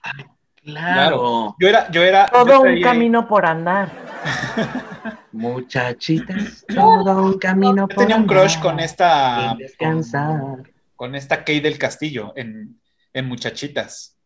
Claro, 0.63 1.55
yo 1.60 1.67
era, 1.67 1.89
yo 1.89 2.03
era... 2.03 2.29
yo 2.31 2.45
Todo 2.45 2.62
un 2.62 2.81
camino 2.81 3.27
por 3.27 3.45
andar. 3.45 3.91
muchachitas, 5.31 6.63
todo 6.75 7.24
un 7.24 7.39
camino 7.39 7.88
Yo 7.89 7.95
tenía 7.95 8.15
un 8.15 8.27
crush 8.27 8.57
andar, 8.57 8.62
con 8.62 8.79
esta... 8.79 9.55
descansar. 9.57 10.71
Con 10.95 11.15
esta 11.15 11.43
Kay 11.43 11.62
del 11.62 11.79
Castillo 11.79 12.33
en, 12.36 12.79
en 13.12 13.27
Muchachitas. 13.27 14.19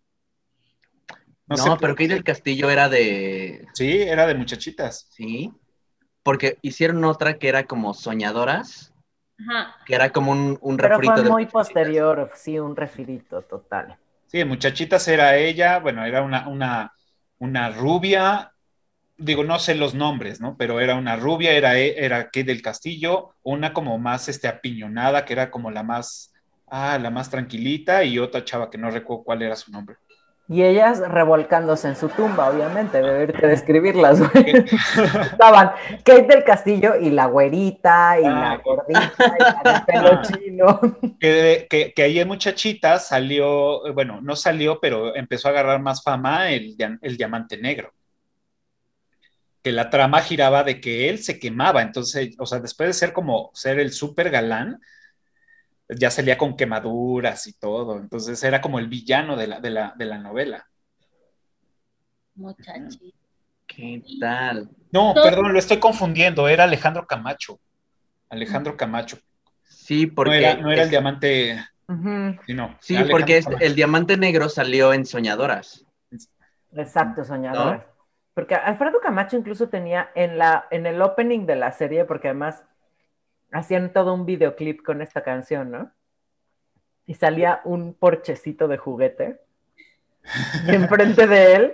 No, 1.47 1.57
sé 1.57 1.71
por 1.71 1.79
pero 1.79 1.95
Kate 1.95 2.09
del 2.09 2.23
Castillo 2.23 2.69
era 2.69 2.89
de. 2.89 3.67
Sí, 3.73 4.01
era 4.01 4.25
de 4.27 4.35
Muchachitas. 4.35 5.07
Sí. 5.09 5.51
Porque 6.23 6.57
hicieron 6.61 7.05
otra 7.05 7.37
que 7.39 7.47
era 7.47 7.67
como 7.67 7.93
Soñadoras, 7.93 8.93
Ajá. 9.39 9.75
que 9.85 9.95
era 9.95 10.11
como 10.11 10.31
un, 10.33 10.57
un 10.61 10.79
Pero 10.79 10.99
refrito 10.99 11.01
fue 11.01 11.23
de 11.23 11.29
muy 11.29 11.47
Muchachitas. 11.51 11.51
posterior, 11.51 12.31
sí, 12.35 12.59
un 12.59 12.75
refirito 12.75 13.43
total. 13.43 13.97
Sí, 14.27 14.43
Muchachitas 14.43 15.07
era 15.07 15.37
ella, 15.37 15.79
bueno, 15.79 16.03
era 16.05 16.21
una, 16.21 16.47
una, 16.47 16.93
una 17.39 17.69
rubia, 17.71 18.51
digo, 19.17 19.43
no 19.43 19.59
sé 19.59 19.75
los 19.75 19.93
nombres, 19.95 20.41
¿no? 20.41 20.57
Pero 20.57 20.79
era 20.79 20.95
una 20.95 21.15
rubia, 21.17 21.53
era, 21.53 21.77
era 21.77 22.25
Kate 22.25 22.45
del 22.45 22.61
Castillo, 22.61 23.35
una 23.43 23.73
como 23.73 23.97
más 23.99 24.27
este, 24.29 24.47
apiñonada, 24.47 25.25
que 25.25 25.33
era 25.33 25.51
como 25.51 25.71
la 25.71 25.83
más, 25.83 26.33
ah, 26.67 26.97
la 26.99 27.11
más 27.11 27.29
tranquilita, 27.29 28.03
y 28.03 28.19
otra 28.19 28.43
chava 28.45 28.69
que 28.69 28.77
no 28.77 28.91
recuerdo 28.91 29.23
cuál 29.23 29.41
era 29.43 29.55
su 29.55 29.71
nombre. 29.71 29.97
Y 30.47 30.61
ellas 30.61 30.99
revolcándose 30.99 31.87
en 31.87 31.95
su 31.95 32.07
tumba, 32.09 32.49
obviamente, 32.49 33.01
debe 33.01 33.33
que 33.33 33.47
describirlas. 33.47 34.19
güey. 34.19 34.63
Estaban 35.31 35.71
Kate 36.03 36.21
del 36.27 36.43
Castillo 36.43 36.95
y 36.97 37.09
la 37.09 37.25
güerita 37.25 38.19
y 38.19 38.25
Ah. 38.25 38.29
la 38.29 38.57
gordita 38.63 39.11
y 39.17 39.63
la 39.63 39.73
de 39.73 39.85
pelo 39.91 40.09
Ah. 40.13 40.21
chino. 40.21 40.79
Que, 41.19 41.65
que, 41.67 41.93
que 41.93 42.03
ahí 42.03 42.19
en 42.19 42.27
Muchachitas 42.27 43.07
salió, 43.07 43.91
bueno, 43.95 44.19
no 44.21 44.35
salió, 44.35 44.79
pero 44.79 45.15
empezó 45.15 45.47
a 45.47 45.51
agarrar 45.51 45.81
más 45.81 46.03
fama 46.03 46.51
el, 46.51 46.75
el 47.01 47.17
diamante 47.17 47.57
negro. 47.57 47.91
Que 49.63 49.71
la 49.71 49.89
trama 49.89 50.21
giraba 50.21 50.63
de 50.63 50.79
que 50.79 51.09
él 51.09 51.23
se 51.23 51.39
quemaba, 51.39 51.81
entonces, 51.81 52.35
o 52.37 52.45
sea, 52.45 52.59
después 52.59 52.87
de 52.87 52.93
ser 52.93 53.13
como 53.13 53.49
ser 53.55 53.79
el 53.79 53.91
súper 53.91 54.29
galán, 54.29 54.79
ya 55.89 56.09
salía 56.09 56.37
con 56.37 56.55
quemaduras 56.55 57.45
y 57.47 57.53
todo, 57.53 57.97
entonces 57.97 58.41
era 58.43 58.61
como 58.61 58.79
el 58.79 58.87
villano 58.87 59.35
de 59.35 59.47
la, 59.47 59.59
de 59.59 59.69
la, 59.69 59.93
de 59.95 60.05
la 60.05 60.17
novela. 60.17 60.67
Muchachitas. 62.35 62.99
¿Qué 63.67 64.03
tal? 64.19 64.69
No, 64.91 65.13
Todo- 65.13 65.23
perdón, 65.23 65.53
lo 65.53 65.59
estoy 65.59 65.77
confundiendo, 65.79 66.47
era 66.47 66.63
Alejandro 66.65 67.05
Camacho. 67.07 67.59
Alejandro 68.29 68.77
Camacho. 68.77 69.17
Sí, 69.63 70.05
No 70.07 70.13
porque. 70.15 70.37
era, 70.37 70.55
no 70.55 70.71
era 70.71 70.81
el 70.81 70.85
es- 70.85 70.91
diamante, 70.91 71.65
sino. 72.45 72.77
Sí, 72.79 72.95
Alejandro 72.95 73.11
porque 73.17 73.41
Camacho. 73.43 73.63
el 73.65 73.75
diamante 73.75 74.17
negro 74.17 74.49
salió 74.49 74.93
en 74.93 75.05
Soñadoras. 75.05 75.85
Exacto, 76.73 77.23
soñador. 77.23 77.89
Porque 78.33 78.53
Alfredo 78.55 78.99
Camacho 78.99 79.37
incluso 79.37 79.69
tenía 79.69 80.09
en, 80.13 80.37
la, 80.37 80.67
en 80.71 80.85
el 80.85 81.01
opening 81.01 81.45
de 81.45 81.55
la 81.55 81.71
serie, 81.71 82.03
porque 82.03 82.27
además 82.27 82.63
hacían 83.57 83.93
todo 83.93 84.13
un 84.13 84.25
videoclip 84.25 84.83
con 84.83 85.01
esta 85.01 85.23
canción, 85.23 85.71
¿no? 85.71 85.91
Y 87.05 87.13
salía 87.15 87.61
un 87.63 87.93
porchecito 87.93 88.67
de 88.67 88.77
juguete. 88.77 89.39
Y 90.67 90.75
enfrente 90.75 91.27
de 91.27 91.55
él, 91.55 91.73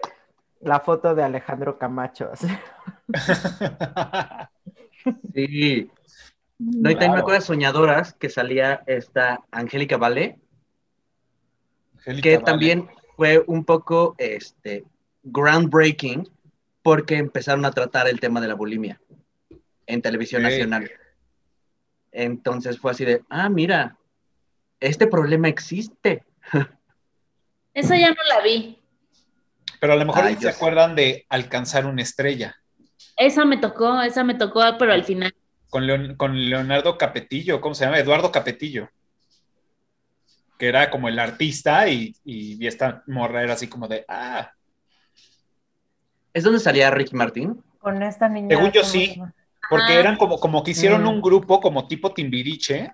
la 0.59 0.79
foto 0.81 1.15
de 1.15 1.23
Alejandro 1.23 1.77
Camacho. 1.77 2.29
así. 2.33 2.47
Sí. 5.33 5.89
No, 6.59 6.91
y 6.91 6.93
también 6.93 6.97
Claro. 6.97 7.13
me 7.13 7.19
acuerdo 7.21 7.39
de 7.39 7.45
Soñadoras 7.45 8.13
que 8.13 8.29
salía 8.29 8.83
esta 8.85 9.39
Angélica 9.50 9.97
Vale, 9.97 10.38
que 12.21 12.35
Vale. 12.35 12.45
también 12.45 12.88
fue 13.15 13.43
un 13.47 13.65
poco 13.65 14.13
este, 14.19 14.85
groundbreaking 15.23 16.29
porque 16.83 17.17
empezaron 17.17 17.65
a 17.65 17.71
tratar 17.71 18.07
el 18.07 18.19
tema 18.19 18.39
de 18.41 18.47
la 18.47 18.53
bulimia 18.53 19.01
en 19.88 20.01
televisión 20.03 20.41
Sí. 20.43 20.50
nacional. 20.50 20.91
Entonces 22.11 22.79
fue 22.79 22.91
así 22.91 23.05
de, 23.05 23.23
ah, 23.29 23.49
mira, 23.49 23.97
este 24.79 25.07
problema 25.07 25.47
existe. 25.47 26.23
Esa 27.73 27.97
ya 27.97 28.09
no 28.09 28.23
la 28.29 28.41
vi. 28.41 28.77
Pero 29.79 29.93
a 29.93 29.95
lo 29.95 30.05
mejor 30.05 30.25
Ay, 30.25 30.35
se 30.35 30.49
acuerdan 30.49 30.95
de 30.95 31.25
alcanzar 31.29 31.85
una 31.85 32.01
estrella 32.03 32.55
Esa 33.17 33.45
me 33.45 33.57
tocó, 33.57 34.01
esa 34.01 34.23
me 34.23 34.35
tocó, 34.35 34.61
pero 34.77 34.93
al 34.93 35.03
final. 35.03 35.33
con, 35.69 35.87
Leon- 35.87 36.15
con 36.17 36.37
Leonardo 36.49 36.97
Capetillo, 36.97 37.61
¿cómo 37.61 37.73
se 37.73 37.85
llama? 37.85 37.97
Eduardo 37.97 38.31
Capetillo, 38.31 38.89
que 40.59 40.67
era 40.67 40.91
como 40.91 41.07
el 41.07 41.17
artista 41.17 41.87
y, 41.87 42.13
y 42.25 42.67
esta 42.67 43.03
morra 43.07 43.41
era 43.41 43.53
así 43.53 43.67
como 43.67 43.87
de, 43.87 44.05
ah, 44.07 44.51
¿Es 46.33 46.43
donde 46.43 46.59
salía 46.59 46.91
Ricky 46.91 47.15
Martín? 47.15 47.61
Con 47.79 48.01
esta 48.03 48.29
niña. 48.29 48.49
Según 48.55 48.71
yo 48.71 48.81
¿cómo 48.81 48.91
sí. 48.93 49.15
llama? 49.15 49.33
Porque 49.71 49.93
Ajá. 49.93 49.99
eran 49.99 50.17
como, 50.17 50.39
como 50.39 50.61
que 50.63 50.71
hicieron 50.71 51.03
Mm. 51.03 51.07
un 51.07 51.21
grupo 51.21 51.59
como 51.61 51.87
tipo 51.87 52.13
Timbiriche 52.13 52.93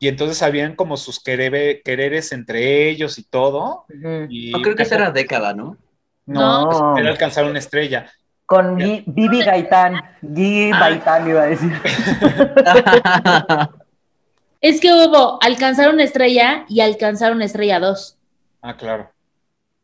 y 0.00 0.08
entonces 0.08 0.42
habían 0.42 0.74
como 0.74 0.96
sus 0.96 1.22
querebe- 1.22 1.82
quereres 1.84 2.32
entre 2.32 2.88
ellos 2.88 3.18
y 3.18 3.22
todo. 3.24 3.84
Y 4.28 4.50
No 4.50 4.62
creo 4.62 4.74
que 4.74 4.82
esa 4.82 4.96
era 4.96 5.10
década, 5.12 5.54
¿no? 5.54 5.76
No, 6.26 6.70
No. 6.70 6.98
era 6.98 7.10
alcanzar 7.10 7.44
una 7.44 7.58
estrella. 7.60 8.10
Con 8.46 8.78
Gui- 8.78 9.04
Vivi 9.06 9.42
Gaitán. 9.42 10.00
Gui 10.22 10.70
Ah. 10.72 10.78
Gaitán 10.80 11.28
iba 11.28 11.42
a 11.42 11.46
decir. 11.46 11.70
Es 14.60 14.80
que 14.80 14.92
hubo 14.92 15.38
alcanzar 15.40 15.88
una 15.94 16.02
estrella 16.02 16.64
y 16.68 16.80
alcanzar 16.80 17.32
una 17.32 17.44
estrella 17.44 17.78
dos. 17.78 18.16
Ah, 18.60 18.76
claro. 18.76 19.08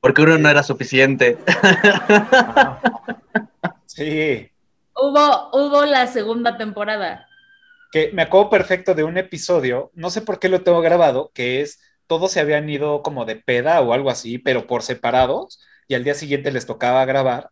Porque 0.01 0.23
uno 0.23 0.37
no 0.37 0.49
era 0.49 0.63
suficiente. 0.65 1.39
Ajá. 1.47 2.81
Sí. 3.87 4.49
Hubo, 4.97 5.51
hubo 5.53 5.85
la 5.87 6.07
segunda 6.09 6.57
temporada. 6.57 7.29
que 7.91 8.11
me 8.13 8.23
acuerdo 8.23 8.51
perfecto 8.51 8.95
de 8.95 9.05
un 9.05 9.19
episodio, 9.19 9.91
no 9.95 10.11
sé 10.11 10.23
por 10.23 10.39
qué 10.41 10.49
lo 10.49 10.63
tengo 10.63 10.81
grabado, 10.81 11.31
que 11.35 11.61
es 11.61 11.81
todos 12.07 12.33
se 12.33 12.41
habían 12.41 12.69
ido 12.69 13.03
como 13.03 13.25
de 13.25 13.37
peda 13.37 13.81
o 13.81 13.93
algo 13.93 14.11
así, 14.11 14.39
pero 14.39 14.67
por 14.67 14.83
separados, 14.83 15.61
y 15.89 15.95
al 15.95 16.05
día 16.05 16.15
siguiente 16.15 16.51
les 16.53 16.67
tocaba 16.67 17.05
grabar, 17.05 17.51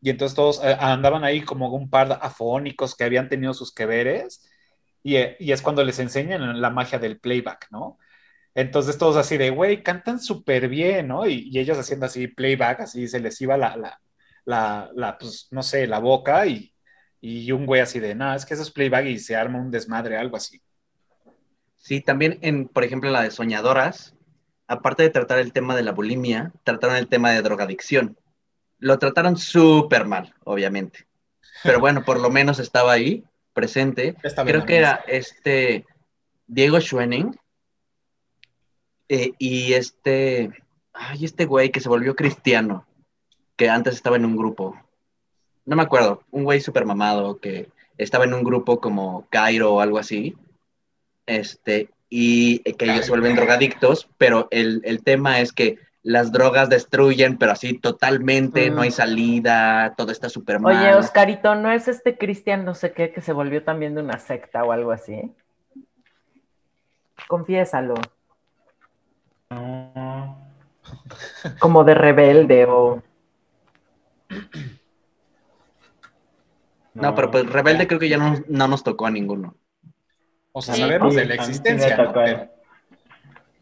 y 0.00 0.10
entonces 0.10 0.36
todos 0.36 0.60
eh, 0.64 0.76
andaban 0.80 1.24
ahí 1.24 1.42
como 1.42 1.70
un 1.74 1.90
par 1.90 2.18
afónicos 2.22 2.96
que 2.96 3.04
habían 3.04 3.28
tenido 3.28 3.54
sus 3.54 3.72
que 3.72 3.86
veres, 3.86 4.44
y, 5.02 5.16
eh, 5.16 5.36
y 5.40 5.52
es 5.52 5.62
cuando 5.62 5.84
les 5.84 5.98
enseñan 6.00 6.60
la 6.60 6.70
magia 6.70 6.98
del 6.98 7.20
playback, 7.20 7.68
¿no? 7.70 7.98
Entonces 8.54 8.98
todos 8.98 9.16
así 9.16 9.36
de, 9.38 9.50
güey, 9.50 9.82
cantan 9.82 10.20
súper 10.20 10.68
bien, 10.68 11.08
¿no? 11.08 11.26
Y, 11.28 11.48
y 11.52 11.58
ellos 11.60 11.78
haciendo 11.78 12.06
así 12.06 12.28
playback, 12.28 12.80
así 12.80 13.08
se 13.08 13.20
les 13.20 13.40
iba 13.40 13.56
la, 13.56 13.76
la, 13.76 14.00
la, 14.44 14.90
la 14.94 15.18
pues, 15.18 15.48
no 15.52 15.62
sé, 15.62 15.86
la 15.86 15.98
boca 16.00 16.46
y, 16.46 16.72
y 17.28 17.50
un 17.50 17.66
güey 17.66 17.80
así 17.80 17.98
de, 17.98 18.14
nada, 18.14 18.36
es 18.36 18.46
que 18.46 18.54
eso 18.54 18.62
es 18.62 18.70
playback 18.70 19.06
y 19.06 19.18
se 19.18 19.34
arma 19.34 19.58
un 19.58 19.72
desmadre, 19.72 20.16
algo 20.16 20.36
así. 20.36 20.62
Sí, 21.74 22.00
también 22.00 22.38
en, 22.40 22.68
por 22.68 22.84
ejemplo, 22.84 23.08
en 23.08 23.14
la 23.14 23.22
de 23.22 23.32
Soñadoras, 23.32 24.14
aparte 24.68 25.02
de 25.02 25.10
tratar 25.10 25.40
el 25.40 25.52
tema 25.52 25.74
de 25.74 25.82
la 25.82 25.90
bulimia, 25.90 26.52
trataron 26.62 26.94
el 26.94 27.08
tema 27.08 27.32
de 27.32 27.42
drogadicción. 27.42 28.16
Lo 28.78 29.00
trataron 29.00 29.36
súper 29.36 30.06
mal, 30.06 30.36
obviamente. 30.44 31.08
Pero 31.64 31.80
bueno, 31.80 32.04
por 32.04 32.20
lo 32.20 32.30
menos 32.30 32.60
estaba 32.60 32.92
ahí, 32.92 33.24
presente. 33.52 34.14
Creo 34.44 34.60
no 34.60 34.66
que 34.66 34.76
era 34.76 35.02
este 35.08 35.84
Diego 36.46 36.80
Schwenning 36.80 37.36
eh, 39.08 39.32
y 39.38 39.72
este, 39.72 40.52
ay, 40.92 41.24
este 41.24 41.44
güey 41.44 41.72
que 41.72 41.80
se 41.80 41.88
volvió 41.88 42.14
cristiano. 42.14 42.86
que 43.56 43.68
antes 43.68 43.94
estaba 43.96 44.14
en 44.14 44.26
un 44.26 44.36
grupo. 44.36 44.85
No 45.66 45.76
me 45.76 45.82
acuerdo, 45.82 46.22
un 46.30 46.44
güey 46.44 46.60
súper 46.60 46.86
mamado 46.86 47.38
que 47.38 47.68
estaba 47.98 48.24
en 48.24 48.34
un 48.34 48.44
grupo 48.44 48.80
como 48.80 49.26
Cairo 49.30 49.74
o 49.74 49.80
algo 49.80 49.98
así. 49.98 50.34
Este, 51.26 51.90
y 52.08 52.60
que 52.74 52.84
ellos 52.84 53.04
se 53.06 53.10
vuelven 53.10 53.34
drogadictos, 53.36 54.08
pero 54.16 54.46
el, 54.52 54.80
el 54.84 55.02
tema 55.02 55.40
es 55.40 55.52
que 55.52 55.78
las 56.04 56.30
drogas 56.30 56.68
destruyen, 56.68 57.36
pero 57.36 57.50
así 57.50 57.78
totalmente, 57.78 58.70
no 58.70 58.82
hay 58.82 58.90
Mm. 58.90 58.92
salida, 58.92 59.94
todo 59.96 60.12
está 60.12 60.28
súper 60.28 60.60
mal. 60.60 60.76
Oye, 60.76 60.94
Oscarito, 60.94 61.56
¿no 61.56 61.72
es 61.72 61.88
este 61.88 62.16
Cristian 62.16 62.64
no 62.64 62.76
sé 62.76 62.92
qué 62.92 63.10
que 63.12 63.20
se 63.20 63.32
volvió 63.32 63.64
también 63.64 63.96
de 63.96 64.02
una 64.02 64.20
secta 64.20 64.62
o 64.62 64.70
algo 64.70 64.92
así? 64.92 65.32
Confiésalo. 67.26 67.94
Como 71.58 71.82
de 71.82 71.94
rebelde 71.94 72.66
o... 72.66 73.02
No, 77.02 77.14
pero 77.14 77.30
pues 77.30 77.46
Rebelde 77.46 77.86
creo 77.86 77.98
que 78.00 78.08
ya 78.08 78.18
no, 78.18 78.42
no 78.48 78.68
nos 78.68 78.82
tocó 78.84 79.06
a 79.06 79.10
ninguno. 79.10 79.56
O 80.52 80.62
sea, 80.62 80.74
Sí. 80.74 80.80
sabemos 80.80 81.12
Sí, 81.14 81.20
de 81.20 81.26
la 81.26 81.34
existencia, 81.34 81.96
¿no? 81.96 82.12
Pero- 82.12 82.50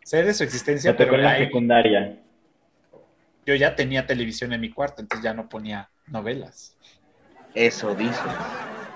sé 0.04 0.22
de 0.22 0.34
su 0.34 0.44
existencia, 0.44 0.92
Me 0.92 0.96
tocó 0.98 1.10
pero 1.10 1.16
en 1.18 1.24
la 1.24 1.30
ahí- 1.32 1.44
secundaria. 1.46 2.18
yo 3.46 3.54
ya 3.54 3.74
tenía 3.74 4.06
televisión 4.06 4.52
en 4.52 4.60
mi 4.60 4.70
cuarto, 4.70 5.02
entonces 5.02 5.24
ya 5.24 5.34
no 5.34 5.48
ponía 5.48 5.90
novelas. 6.06 6.76
Eso 7.54 7.94
dice. 7.94 8.20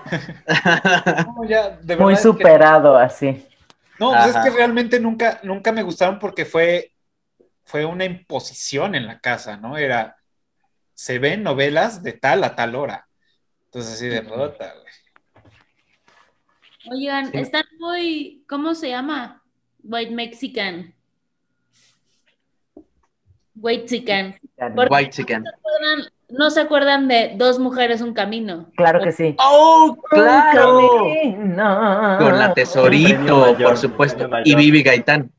No, 1.35 1.43
ya, 1.47 1.69
de 1.81 1.97
Muy 1.97 2.15
que- 2.15 2.21
superado 2.21 2.97
así. 2.97 3.45
No, 3.99 4.11
pues 4.13 4.27
es 4.35 4.37
que 4.43 4.49
realmente 4.51 4.99
nunca, 4.99 5.39
nunca 5.43 5.71
me 5.73 5.83
gustaron 5.83 6.19
porque 6.19 6.45
fue, 6.45 6.93
fue 7.65 7.83
una 7.85 8.05
imposición 8.05 8.95
en 8.95 9.05
la 9.05 9.19
casa, 9.19 9.57
¿no? 9.57 9.77
Era, 9.77 10.15
se 10.93 11.19
ven 11.19 11.43
novelas 11.43 12.01
de 12.01 12.13
tal 12.13 12.43
a 12.45 12.55
tal 12.55 12.75
hora. 12.75 13.08
Entonces 13.69 13.93
así 13.93 14.07
de 14.07 14.21
rota, 14.21 14.73
güey. 14.81 14.93
Oigan, 16.97 17.31
Sí. 17.31 17.37
están 17.37 17.65
muy, 17.79 18.43
¿cómo 18.49 18.73
se 18.73 18.89
llama? 18.89 19.43
White 19.83 20.11
Mexican. 20.11 20.93
White 23.55 23.85
Chicken. 23.85 24.39
Por- 24.75 24.87
White 24.91 25.11
Chicken. 25.11 25.43
¿No 26.29 26.49
se 26.49 26.61
acuerdan 26.61 27.07
de 27.07 27.33
Dos 27.35 27.59
Mujeres, 27.59 28.01
un 28.01 28.13
Camino? 28.13 28.71
Claro 28.77 29.01
que 29.03 29.11
sí. 29.11 29.35
¡Oh, 29.39 29.97
claro! 30.09 31.03
No. 31.37 32.17
Con 32.19 32.39
la 32.39 32.53
tesorito, 32.53 33.53
mayor, 33.53 33.63
por 33.63 33.77
supuesto. 33.77 34.29
Y 34.45 34.55
Vivi 34.55 34.81
Gaitán. 34.83 35.31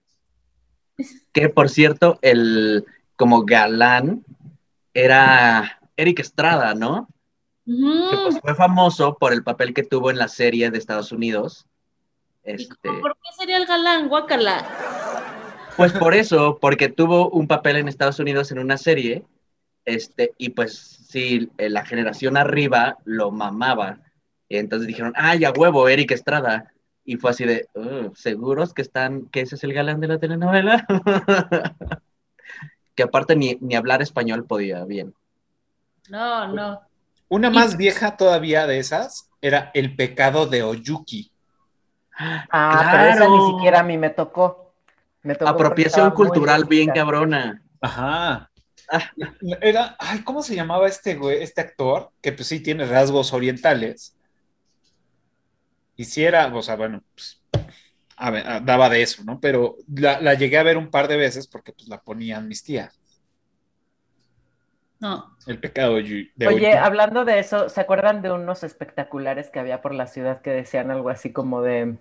Que 1.33 1.49
por 1.49 1.69
cierto, 1.69 2.19
el 2.23 2.85
como 3.17 3.45
galán 3.45 4.25
era 4.93 5.81
Eric 5.97 6.19
Estrada, 6.21 6.75
¿no? 6.75 7.09
Que 8.11 8.17
pues 8.17 8.41
fue 8.41 8.55
famoso 8.55 9.17
por 9.17 9.33
el 9.33 9.45
papel 9.45 9.73
que 9.73 9.83
tuvo 9.85 10.11
en 10.11 10.19
la 10.19 10.27
serie 10.29 10.71
de 10.71 10.79
Estados 10.79 11.13
Unidos. 11.13 11.67
¿Y 12.45 12.53
Este, 12.53 12.89
¿Por 13.01 13.15
qué 13.15 13.31
sería 13.39 13.57
el 13.59 13.67
galán? 13.67 14.09
Guácala. 14.09 14.65
pues 15.77 15.93
por 15.93 16.15
eso, 16.15 16.59
porque 16.61 16.89
tuvo 16.89 17.31
un 17.31 17.47
papel 17.47 17.77
en 17.77 17.87
Estados 17.89 18.19
Unidos 18.19 18.51
en 18.51 18.59
una 18.59 18.77
serie, 18.77 19.25
este, 19.85 20.33
y 20.37 20.51
pues 20.51 20.77
sí, 21.09 21.49
eh, 21.59 21.71
la 21.71 21.85
generación 21.85 22.37
arriba 22.37 22.99
lo 23.05 23.31
mamaba. 23.31 23.99
Y 24.49 24.57
entonces 24.57 24.89
dijeron, 24.89 25.13
ay, 25.17 25.45
a 25.45 25.53
huevo, 25.53 25.89
Eric 25.89 26.11
Estrada. 26.11 26.73
Y 27.05 27.17
fue 27.17 27.31
así 27.31 27.45
de, 27.45 27.69
"Uh, 27.75 28.15
¿seguros 28.15 28.75
que 28.75 28.83
están, 28.83 29.27
que 29.27 29.41
ese 29.43 29.55
es 29.55 29.65
el 29.65 29.73
galán 29.73 30.01
de 30.01 30.09
la 30.09 30.19
telenovela? 30.19 30.87
que 32.95 33.03
aparte 33.03 33.37
ni, 33.37 33.57
ni 33.61 33.75
hablar 33.77 34.03
español 34.03 34.45
podía 34.45 34.85
bien. 34.85 35.15
No, 36.09 36.49
no. 36.49 36.81
Una 37.31 37.49
más 37.49 37.77
vieja 37.77 38.17
todavía 38.17 38.67
de 38.67 38.81
esas 38.81 39.31
era 39.41 39.71
El 39.73 39.95
pecado 39.95 40.47
de 40.47 40.65
Oyuki. 40.65 41.31
Ah, 42.19 42.89
pero 42.91 43.05
esa 43.05 43.29
ni 43.29 43.53
siquiera 43.53 43.81
a 43.81 43.83
mí 43.85 43.97
me 43.97 44.11
tocó. 44.11 44.75
Me 45.23 45.37
tocó 45.37 45.53
porque 45.53 45.63
Apropiación 45.63 46.11
cultural 46.11 46.65
bien 46.65 46.91
cabrona. 46.91 47.63
Ajá. 47.81 48.51
Ah. 48.91 49.13
Era, 49.61 49.95
ay, 50.01 50.25
¿cómo 50.25 50.43
se 50.43 50.57
llamaba 50.57 50.89
este 50.89 51.15
güey, 51.15 51.41
este 51.41 51.61
actor? 51.61 52.11
Que 52.21 52.33
pues 52.33 52.49
sí 52.49 52.59
tiene 52.59 52.85
rasgos 52.85 53.33
orientales. 53.33 54.17
Hiciera, 55.95 56.53
o 56.53 56.63
sea, 56.63 56.75
bueno, 56.75 57.05
pues, 57.15 57.41
a 58.17 58.31
ver, 58.33 58.65
daba 58.65 58.89
de 58.89 59.03
eso, 59.03 59.23
¿no? 59.23 59.39
Pero 59.39 59.77
la, 59.95 60.21
la 60.21 60.35
llegué 60.35 60.59
a 60.59 60.65
ver 60.65 60.77
un 60.77 60.91
par 60.91 61.07
de 61.07 61.17
veces 61.17 61.47
porque 61.47 61.73
pues 61.73 61.87
la 61.87 62.01
ponían 62.01 62.49
mis 62.49 62.65
tías. 62.65 62.99
No. 65.01 65.35
El 65.47 65.59
pecado 65.59 65.95
de 65.97 66.47
Oye, 66.47 66.75
hablando 66.77 67.25
de 67.25 67.39
eso, 67.39 67.69
¿se 67.71 67.81
acuerdan 67.81 68.21
de 68.23 68.31
unos 68.31 68.63
espectaculares 68.63 69.49
que 69.51 69.59
había 69.59 69.81
por 69.81 69.95
la 69.95 70.07
ciudad 70.07 70.43
que 70.43 70.51
decían 70.51 70.91
algo 70.91 71.09
así 71.09 71.33
como 71.33 71.63
de 71.63 71.97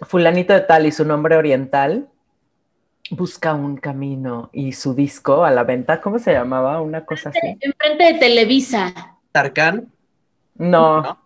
fulanito 0.00 0.52
de 0.54 0.60
tal 0.60 0.86
y 0.86 0.92
su 0.92 1.04
nombre 1.04 1.36
oriental 1.36 2.08
busca 3.10 3.52
un 3.54 3.76
camino 3.76 4.48
y 4.52 4.72
su 4.72 4.94
disco 4.94 5.44
a 5.44 5.50
la 5.50 5.64
venta? 5.64 6.00
¿Cómo 6.00 6.20
se 6.20 6.32
llamaba? 6.32 6.80
Una 6.80 7.04
cosa 7.04 7.30
así. 7.30 7.58
Enfrente 7.60 8.04
de 8.12 8.14
Televisa. 8.14 9.18
Tarkan, 9.32 9.88
No. 10.56 11.02
¿no? 11.02 11.22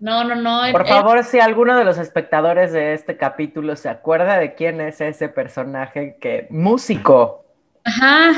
No, 0.00 0.22
no, 0.24 0.34
no. 0.36 0.72
Por 0.72 0.82
el- 0.82 0.86
favor, 0.88 1.24
si 1.24 1.40
alguno 1.40 1.76
de 1.76 1.84
los 1.84 1.98
espectadores 1.98 2.72
de 2.72 2.94
este 2.94 3.16
capítulo 3.16 3.74
se 3.76 3.88
acuerda 3.88 4.38
de 4.38 4.54
quién 4.54 4.80
es 4.80 5.00
ese 5.00 5.28
personaje 5.28 6.16
que 6.20 6.46
músico. 6.50 7.44
Ajá. 7.84 8.32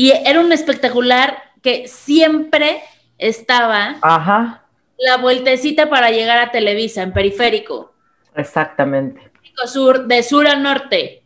Y 0.00 0.12
era 0.12 0.40
un 0.40 0.50
espectacular 0.50 1.42
que 1.60 1.86
siempre 1.86 2.82
estaba 3.18 3.96
Ajá, 4.00 4.64
la 4.96 5.18
vueltecita 5.18 5.90
para 5.90 6.10
llegar 6.10 6.38
a 6.38 6.50
Televisa 6.50 7.02
en 7.02 7.12
periférico. 7.12 7.92
exactamente. 8.34 9.30
Sur, 9.66 10.06
de 10.06 10.22
sur 10.22 10.46
a 10.46 10.56
norte. 10.56 11.22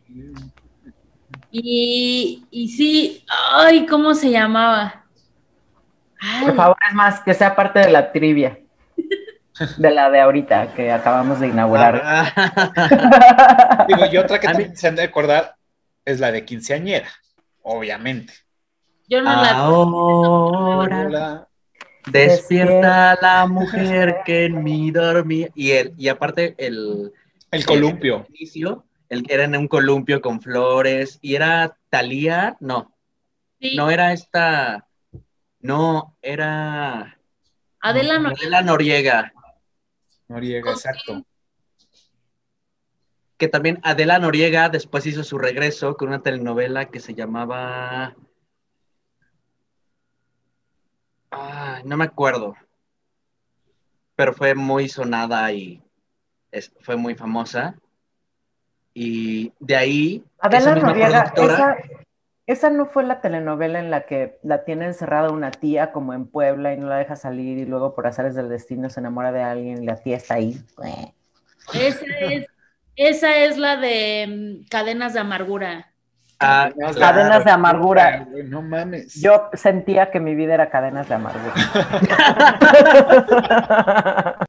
Y, 1.51 2.43
y 2.51 2.67
sí, 2.67 3.23
ay, 3.53 3.85
¿cómo 3.85 4.13
se 4.13 4.29
llamaba? 4.29 5.05
Ay, 6.19 6.45
Por 6.47 6.55
favor, 6.57 6.77
es 6.89 6.93
más, 6.93 7.21
que 7.21 7.33
sea 7.33 7.55
parte 7.55 7.79
de 7.79 7.91
la 7.91 8.11
trivia. 8.11 8.59
De 9.77 9.89
la 9.89 10.09
de 10.09 10.19
ahorita 10.19 10.73
que 10.73 10.91
acabamos 10.91 11.39
de 11.39 11.47
inaugurar. 11.47 12.01
Ah, 12.03 13.85
Digo, 13.87 14.05
y 14.11 14.17
otra 14.17 14.37
que 14.37 14.47
también 14.47 14.75
se 14.75 14.89
han 14.89 14.97
de 14.97 15.03
acordar 15.03 15.55
es 16.03 16.19
la 16.19 16.33
de 16.33 16.43
quinceañera, 16.43 17.07
obviamente. 17.61 18.33
Yo 19.07 19.21
no 19.21 19.29
la. 19.29 19.49
Ahora 19.51 21.05
Hola. 21.05 21.47
despierta 22.07 23.17
la 23.21 23.45
mujer 23.47 24.17
que 24.25 24.45
en 24.45 24.63
mí 24.63 24.91
dormía. 24.91 25.49
Y, 25.55 25.71
el, 25.71 25.93
y 25.97 26.07
aparte 26.07 26.55
el, 26.57 27.11
El 27.51 27.65
columpio. 27.65 28.25
el 28.29 28.35
inicio, 28.35 28.85
el, 29.09 29.25
era 29.29 29.43
en 29.43 29.55
un 29.55 29.67
columpio 29.67 30.21
con 30.21 30.41
flores. 30.41 31.19
Y 31.21 31.35
era 31.35 31.77
Talía, 31.89 32.57
no, 32.59 32.93
sí, 33.59 33.75
no 33.75 33.89
era 33.89 34.13
esta, 34.13 34.87
no, 35.59 36.17
era 36.21 37.17
Adela 37.85 38.19
no. 38.19 38.29
Adela 38.29 38.61
Noriega. 38.61 39.31
Noriega, 40.27 40.71
exacto. 40.71 41.23
Que 43.37 43.47
también 43.47 43.79
Adela 43.83 44.17
Noriega 44.17 44.69
después 44.69 45.05
hizo 45.05 45.23
su 45.23 45.37
regreso 45.37 45.95
con 45.95 46.07
una 46.07 46.23
telenovela 46.23 46.85
que 46.85 46.99
se 46.99 47.13
llamaba. 47.13 48.15
Ah, 51.37 51.81
no 51.83 51.97
me 51.97 52.05
acuerdo. 52.05 52.55
Pero 54.15 54.33
fue 54.33 54.55
muy 54.55 54.87
sonada 54.87 55.51
y 55.51 55.83
es- 56.51 56.71
fue 56.81 56.95
muy 56.95 57.15
famosa. 57.15 57.75
Y 58.93 59.51
de 59.59 59.75
ahí. 59.75 60.23
esa 60.37 60.47
Adela 60.47 60.75
misma 60.75 60.89
Noriega, 60.89 61.33
esa, 61.35 61.77
esa 62.47 62.69
no 62.69 62.85
fue 62.85 63.03
la 63.03 63.19
telenovela 63.19 63.79
en 63.79 63.91
la 63.91 64.05
que 64.05 64.39
la 64.43 64.63
tiene 64.63 64.85
encerrada 64.85 65.31
una 65.31 65.51
tía 65.51 65.91
como 65.91 66.13
en 66.13 66.25
Puebla 66.27 66.73
y 66.73 66.77
no 66.77 66.87
la 66.87 66.97
deja 66.97 67.17
salir 67.17 67.57
y 67.57 67.65
luego 67.65 67.93
por 67.93 68.07
azares 68.07 68.35
del 68.35 68.47
destino 68.47 68.89
se 68.89 69.01
enamora 69.01 69.33
de 69.33 69.43
alguien 69.43 69.83
y 69.83 69.85
la 69.85 69.97
tía 70.01 70.15
está 70.15 70.35
ahí. 70.35 70.57
Esa 71.73 72.05
es, 72.21 72.47
esa 72.95 73.35
es 73.37 73.57
la 73.57 73.75
de 73.75 74.61
mm, 74.63 74.67
Cadenas 74.69 75.13
de 75.13 75.19
Amargura. 75.19 75.91
Ah, 76.39 76.69
Cadenas 76.97 77.45
de 77.45 77.51
amargura. 77.51 78.25
Güey, 78.29 78.43
No 78.43 78.61
mames. 78.61 79.15
Yo 79.21 79.49
sentía 79.53 80.11
que 80.11 80.19
mi 80.19 80.35
vida 80.35 80.53
era 80.53 80.69
cadenas 80.69 81.07
de 81.07 81.15
amargura. 81.15 81.53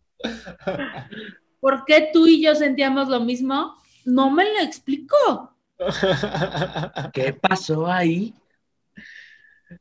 ¿Por 1.61 1.85
qué 1.85 2.11
tú 2.13 2.27
y 2.27 2.43
yo 2.43 2.55
sentíamos 2.55 3.09
lo 3.09 3.21
mismo? 3.21 3.77
No 4.05 4.31
me 4.31 4.45
lo 4.45 4.61
explico. 4.61 5.57
¿Qué 7.13 7.33
pasó 7.33 7.87
ahí? 7.87 8.35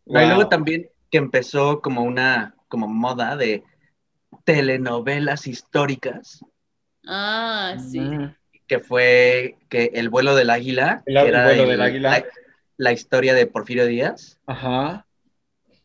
Wow. 0.05 0.21
Y 0.21 0.25
luego 0.25 0.47
también 0.47 0.89
que 1.09 1.17
empezó 1.17 1.81
como 1.81 2.03
una 2.03 2.55
como 2.67 2.87
moda 2.87 3.37
de 3.37 3.63
telenovelas 4.43 5.47
históricas, 5.47 6.43
Ah, 7.07 7.75
sí. 7.77 7.99
Mm. 7.99 8.35
Que 8.67 8.79
fue 8.79 9.57
que 9.69 9.91
El 9.93 10.09
vuelo 10.09 10.35
del 10.35 10.49
águila. 10.49 11.03
El- 11.05 11.15
que 11.23 11.29
el 11.29 11.43
vuelo 11.43 11.67
del 11.69 11.81
águila. 11.81 12.09
La, 12.09 12.25
la 12.77 12.91
historia 12.91 13.33
de 13.33 13.47
Porfirio 13.47 13.85
Díaz. 13.85 14.39
Ajá. 14.47 15.05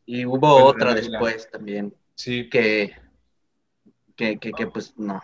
Y 0.06 0.26
hubo 0.26 0.64
otra 0.64 0.92
después 0.94 1.48
también, 1.50 1.94
Sí. 2.16 2.48
que, 2.50 2.96
que, 4.16 4.38
que, 4.38 4.50
que, 4.52 4.66
pues 4.66 4.94
no. 4.98 5.20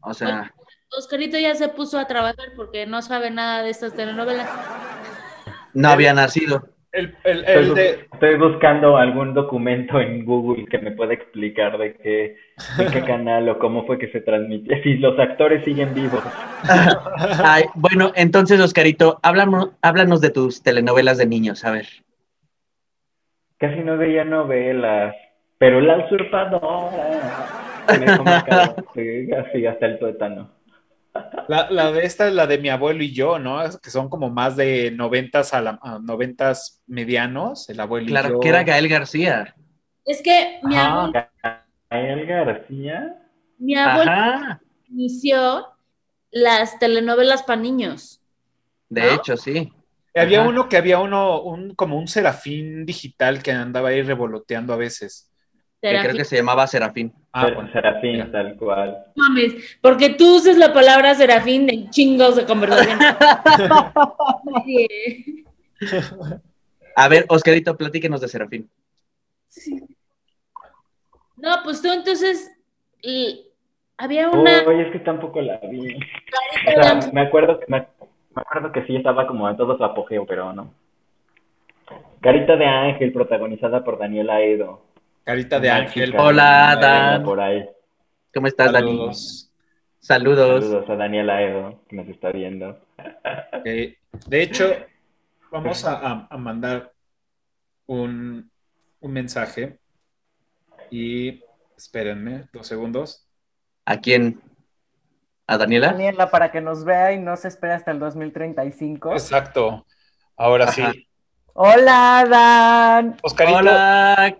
O 0.00 0.14
sea, 0.14 0.54
Oscarito 0.96 1.38
ya 1.38 1.54
se 1.54 1.68
puso 1.68 1.98
a 1.98 2.06
trabajar 2.06 2.52
porque 2.56 2.86
no 2.86 3.02
sabe 3.02 3.30
nada 3.30 3.62
de 3.62 3.70
estas 3.70 3.94
telenovelas. 3.94 4.48
no 5.74 5.88
había 5.88 6.14
nacido. 6.14 6.68
El, 6.94 7.12
el- 7.24 7.38
Estoy, 7.44 7.54
el 7.64 7.74
de, 7.74 7.90
estoy 8.12 8.38
buscando 8.38 8.96
algún 8.96 9.34
documento 9.34 10.00
en 10.00 10.24
Google 10.24 10.64
que 10.66 10.78
me 10.78 10.92
pueda 10.92 11.12
explicar 11.12 11.76
de 11.76 11.94
qué, 11.94 12.36
de 12.78 12.86
qué 12.86 13.00
canal 13.04 13.48
o 13.48 13.58
cómo 13.58 13.84
fue 13.84 13.98
que 13.98 14.08
se 14.12 14.20
transmitió. 14.20 14.76
Si 14.82 14.94
los 14.98 15.18
actores 15.18 15.64
siguen 15.64 15.92
vivos. 15.92 16.22
Ay, 17.44 17.64
bueno, 17.74 18.12
entonces, 18.14 18.60
Oscarito, 18.60 19.18
háblamos, 19.22 19.70
háblanos 19.82 20.20
de 20.20 20.30
tus 20.30 20.62
telenovelas 20.62 21.18
de 21.18 21.26
niños, 21.26 21.64
a 21.64 21.72
ver. 21.72 21.86
Casi 23.58 23.80
no 23.80 23.96
veía 23.96 24.24
novelas, 24.24 25.16
pero 25.58 25.80
La 25.80 25.98
Usurpadora 25.98 27.48
me 27.98 28.18
marcado, 28.18 28.76
sí, 28.94 29.32
así 29.32 29.66
hasta 29.66 29.86
el 29.86 29.98
tuétano. 29.98 30.53
La, 31.48 31.70
la 31.70 31.92
de 31.92 32.04
esta 32.04 32.26
es 32.28 32.34
la 32.34 32.46
de 32.46 32.58
mi 32.58 32.68
abuelo 32.68 33.02
y 33.02 33.12
yo, 33.12 33.38
¿no? 33.38 33.62
Es 33.62 33.78
que 33.78 33.90
son 33.90 34.08
como 34.08 34.30
más 34.30 34.56
de 34.56 34.90
noventas 34.90 35.54
a, 35.54 35.60
la, 35.60 35.78
a 35.82 35.98
noventas 35.98 36.82
medianos, 36.86 37.68
el 37.68 37.80
abuelo 37.80 38.06
y 38.06 38.08
Claro, 38.10 38.28
yo. 38.30 38.40
que 38.40 38.48
era 38.48 38.64
Gael 38.64 38.88
García. 38.88 39.54
Es 40.04 40.22
que 40.22 40.58
mi 40.62 40.76
abuelo, 40.76 41.12
Gael 41.90 42.26
García. 42.26 43.16
mi 43.58 43.74
abuelo 43.76 44.10
Ajá, 44.10 44.60
inició 44.88 45.66
las 46.30 46.78
telenovelas 46.78 47.42
para 47.42 47.60
niños. 47.60 48.20
de 48.88 49.02
¿No? 49.02 49.08
hecho, 49.12 49.36
sí. 49.36 49.72
Había 50.16 50.40
Ajá. 50.40 50.48
uno 50.48 50.68
que 50.68 50.76
había 50.76 51.00
uno, 51.00 51.42
un, 51.42 51.74
como 51.74 51.98
un 51.98 52.06
serafín 52.08 52.86
digital 52.86 53.42
que 53.42 53.52
andaba 53.52 53.88
ahí 53.88 54.02
revoloteando 54.02 54.72
a 54.72 54.76
veces. 54.76 55.30
Que 55.82 55.98
creo 56.00 56.14
que 56.16 56.24
se 56.24 56.36
llamaba 56.36 56.66
Serafín. 56.66 57.12
Ah, 57.36 57.50
bueno. 57.52 57.68
Serafín, 57.72 58.12
mira. 58.12 58.30
tal 58.30 58.56
cual. 58.56 59.06
No 59.16 59.24
mames, 59.24 59.76
porque 59.80 60.10
tú 60.10 60.36
usas 60.36 60.56
la 60.56 60.72
palabra 60.72 61.16
serafín 61.16 61.68
en 61.68 61.90
chingos 61.90 62.36
de 62.36 62.44
conversación. 62.44 62.96
A 66.96 67.08
ver, 67.08 67.24
Oscarito, 67.28 67.76
platíquenos 67.76 68.20
de 68.20 68.28
Serafín. 68.28 68.70
No, 71.36 71.56
pues 71.64 71.82
tú 71.82 71.92
entonces 71.92 72.52
y 73.02 73.48
había 73.98 74.30
una 74.30 74.62
Oye, 74.66 74.82
es 74.86 74.92
que 74.92 75.00
tampoco 75.00 75.40
la 75.42 75.58
vi. 75.58 75.96
O 75.96 76.82
sea, 76.82 77.00
me 77.12 77.20
acuerdo, 77.22 77.58
que- 77.58 77.66
me, 77.68 77.80
me 77.80 78.42
acuerdo 78.42 78.70
que 78.72 78.86
sí 78.86 78.94
estaba 78.96 79.26
como 79.26 79.48
en 79.50 79.56
todo 79.56 79.76
su 79.76 79.84
apogeo, 79.84 80.24
pero 80.24 80.52
no. 80.52 80.72
Carita 82.20 82.54
de 82.56 82.64
Ángel, 82.66 83.12
protagonizada 83.12 83.84
por 83.84 83.98
Daniela 83.98 84.40
Edo. 84.40 84.80
Carita 85.24 85.58
de 85.60 85.68
Una 85.68 85.76
ángel. 85.78 86.10
chica 86.10 86.22
Hola, 86.22 86.78
Dan. 86.80 87.22
Por 87.24 87.40
ahí. 87.40 87.66
¿Cómo 88.34 88.46
estás, 88.46 88.72
Dani? 88.72 88.88
Saludos. 88.90 89.50
Saludos. 90.00 90.64
Saludos 90.64 90.90
a 90.90 90.96
Daniela 90.96 91.42
Edo, 91.42 91.82
que 91.88 91.96
nos 91.96 92.08
está 92.08 92.30
viendo. 92.30 92.78
Eh, 93.64 93.96
de 94.26 94.42
hecho, 94.42 94.70
vamos 95.50 95.84
a, 95.84 95.94
a- 95.94 96.26
a 96.30 96.36
mandar 96.36 96.92
un, 97.86 98.50
un 99.00 99.12
mensaje 99.12 99.78
y 100.90 101.42
espérenme 101.76 102.44
dos 102.52 102.66
segundos. 102.66 103.26
¿A 103.86 103.98
quién? 103.98 104.40
¿A 105.46 105.56
Daniela? 105.56 105.88
Daniela, 105.92 106.30
para 106.30 106.50
que 106.50 106.60
nos 106.60 106.84
vea 106.84 107.12
y 107.12 107.18
no 107.18 107.36
se 107.36 107.48
espere 107.48 107.72
hasta 107.74 107.90
el 107.90 107.98
2035. 107.98 109.12
Exacto. 109.12 109.86
Ahora 110.36 110.64
Ajá. 110.64 110.92
sí. 110.92 111.08
Hola, 111.54 112.26
Dan. 112.28 113.16
Oscarito, 113.22 113.58
Hola. 113.58 114.36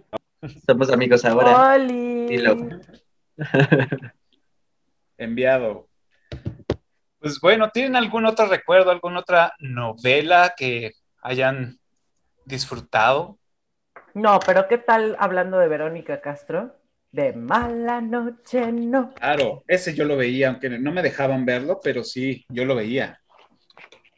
Somos 0.67 0.91
amigos 0.91 1.25
ahora. 1.25 1.75
Oli. 1.75 2.27
Dilo. 2.27 2.57
enviado. 5.19 5.89
Pues 7.19 7.41
bueno, 7.41 7.71
¿tienen 7.71 7.97
algún 7.97 8.27
otro 8.27 8.47
recuerdo, 8.47 8.91
alguna 8.91 9.21
otra 9.21 9.55
novela 9.59 10.55
que 10.57 10.93
hayan 11.23 11.79
disfrutado? 12.45 13.39
No, 14.13 14.39
pero 14.45 14.69
¿qué 14.69 14.79
tal 14.79 15.17
hablando 15.19 15.59
de 15.59 15.69
Verónica 15.69 16.21
Castro? 16.21 16.77
De 17.11 17.33
mala 17.33 18.01
noche, 18.01 18.73
no. 18.73 19.15
Claro, 19.15 19.63
ese 19.69 19.95
yo 19.95 20.05
lo 20.05 20.17
veía, 20.17 20.49
aunque 20.49 20.69
no 20.69 20.93
me 20.93 21.03
dejaban 21.03 21.45
verlo, 21.47 21.81
pero 21.83 22.03
sí, 22.05 22.45
yo 22.49 22.65
lo 22.65 22.75
veía. 22.75 23.21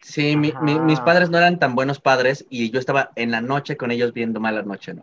Sí, 0.02 0.36
mi- 0.36 0.54
mi- 0.62 0.72
Ajá. 0.72 0.84
mis 0.84 1.00
padres 1.00 1.30
no 1.30 1.38
eran 1.38 1.58
tan 1.58 1.74
buenos 1.74 2.00
padres 2.00 2.46
y 2.48 2.70
yo 2.70 2.78
estaba 2.78 3.10
en 3.16 3.30
la 3.30 3.40
noche 3.40 3.76
con 3.76 3.90
ellos 3.90 4.12
viendo 4.12 4.40
Mala 4.40 4.62
Noche, 4.62 4.94
¿no? 4.94 5.02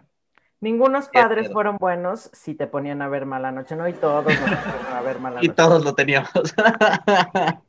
Ningunos 0.64 1.10
padres 1.10 1.52
fueron 1.52 1.76
buenos 1.76 2.30
si 2.32 2.56
te 2.56 2.68
ponían 2.68 3.02
a 3.02 3.10
ver 3.10 3.26
mala 3.26 3.52
noche, 3.52 3.76
¿no? 3.76 3.86
Y 3.86 3.92
todos 3.92 4.24
nos 4.24 4.36
ponían 4.38 4.94
a 4.94 5.02
ver 5.02 5.20
mala 5.20 5.40
Y 5.44 5.48
noche. 5.48 5.58
todos 5.58 5.84
lo 5.84 5.94
teníamos. 5.94 6.32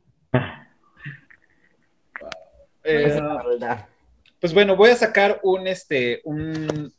Eh, 2.87 3.05
Esa 3.07 3.17
es 3.17 3.23
la 3.23 3.43
verdad. 3.43 3.89
Pues 4.41 4.53
bueno, 4.53 4.77
voy 4.77 4.91
a 4.91 4.97
sacar 4.97 5.41
un 5.43 5.67
este 5.67 6.21
un 6.25 6.93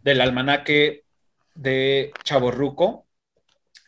del 0.00 0.20
almanaque 0.20 1.02
de 1.52 2.12
Chaborruco 2.22 3.08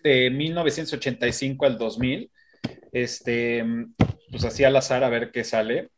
de 0.02 0.30
1985 0.30 1.64
al 1.64 1.78
2000. 1.78 2.32
Este, 2.90 3.64
pues 4.32 4.44
así 4.44 4.64
al 4.64 4.74
azar 4.74 5.04
a 5.04 5.08
ver 5.10 5.30
qué 5.30 5.44
sale. 5.44 5.90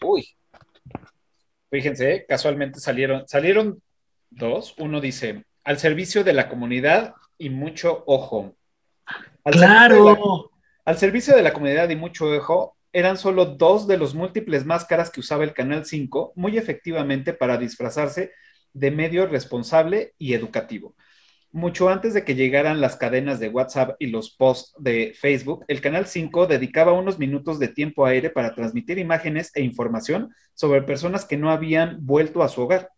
Uy. 0.00 0.28
Fíjense, 1.70 2.26
casualmente 2.28 2.80
salieron 2.80 3.26
salieron 3.28 3.82
dos. 4.30 4.74
Uno 4.78 5.00
dice, 5.00 5.44
al 5.64 5.78
servicio 5.78 6.24
de 6.24 6.32
la 6.32 6.48
comunidad 6.48 7.14
y 7.38 7.50
mucho 7.50 8.02
ojo. 8.06 8.54
Al 9.44 9.54
servicio 9.54 9.68
la- 9.68 9.88
¡Claro! 9.88 10.50
al 10.84 10.98
servicio 10.98 11.36
de 11.36 11.42
la 11.42 11.52
comunidad 11.52 11.88
y 11.90 11.96
mucho 11.96 12.26
ojo, 12.30 12.76
eran 12.92 13.16
solo 13.16 13.44
dos 13.44 13.86
de 13.86 13.96
los 13.96 14.14
múltiples 14.14 14.64
máscaras 14.66 15.10
que 15.10 15.20
usaba 15.20 15.44
el 15.44 15.54
Canal 15.54 15.84
5 15.86 16.32
muy 16.34 16.58
efectivamente 16.58 17.32
para 17.32 17.56
disfrazarse 17.56 18.32
de 18.72 18.90
medio 18.90 19.26
responsable 19.26 20.14
y 20.18 20.34
educativo. 20.34 20.94
Mucho 21.52 21.88
antes 21.88 22.14
de 22.14 22.24
que 22.24 22.36
llegaran 22.36 22.80
las 22.80 22.94
cadenas 22.94 23.40
de 23.40 23.48
WhatsApp 23.48 23.96
y 23.98 24.06
los 24.06 24.30
posts 24.30 24.72
de 24.78 25.14
Facebook, 25.18 25.64
el 25.66 25.80
Canal 25.80 26.06
5 26.06 26.46
dedicaba 26.46 26.92
unos 26.92 27.18
minutos 27.18 27.58
de 27.58 27.66
tiempo 27.66 28.06
aire 28.06 28.30
para 28.30 28.54
transmitir 28.54 28.98
imágenes 28.98 29.50
e 29.56 29.62
información 29.62 30.32
sobre 30.54 30.82
personas 30.82 31.24
que 31.24 31.36
no 31.36 31.50
habían 31.50 32.06
vuelto 32.06 32.44
a 32.44 32.48
su 32.48 32.62
hogar, 32.62 32.90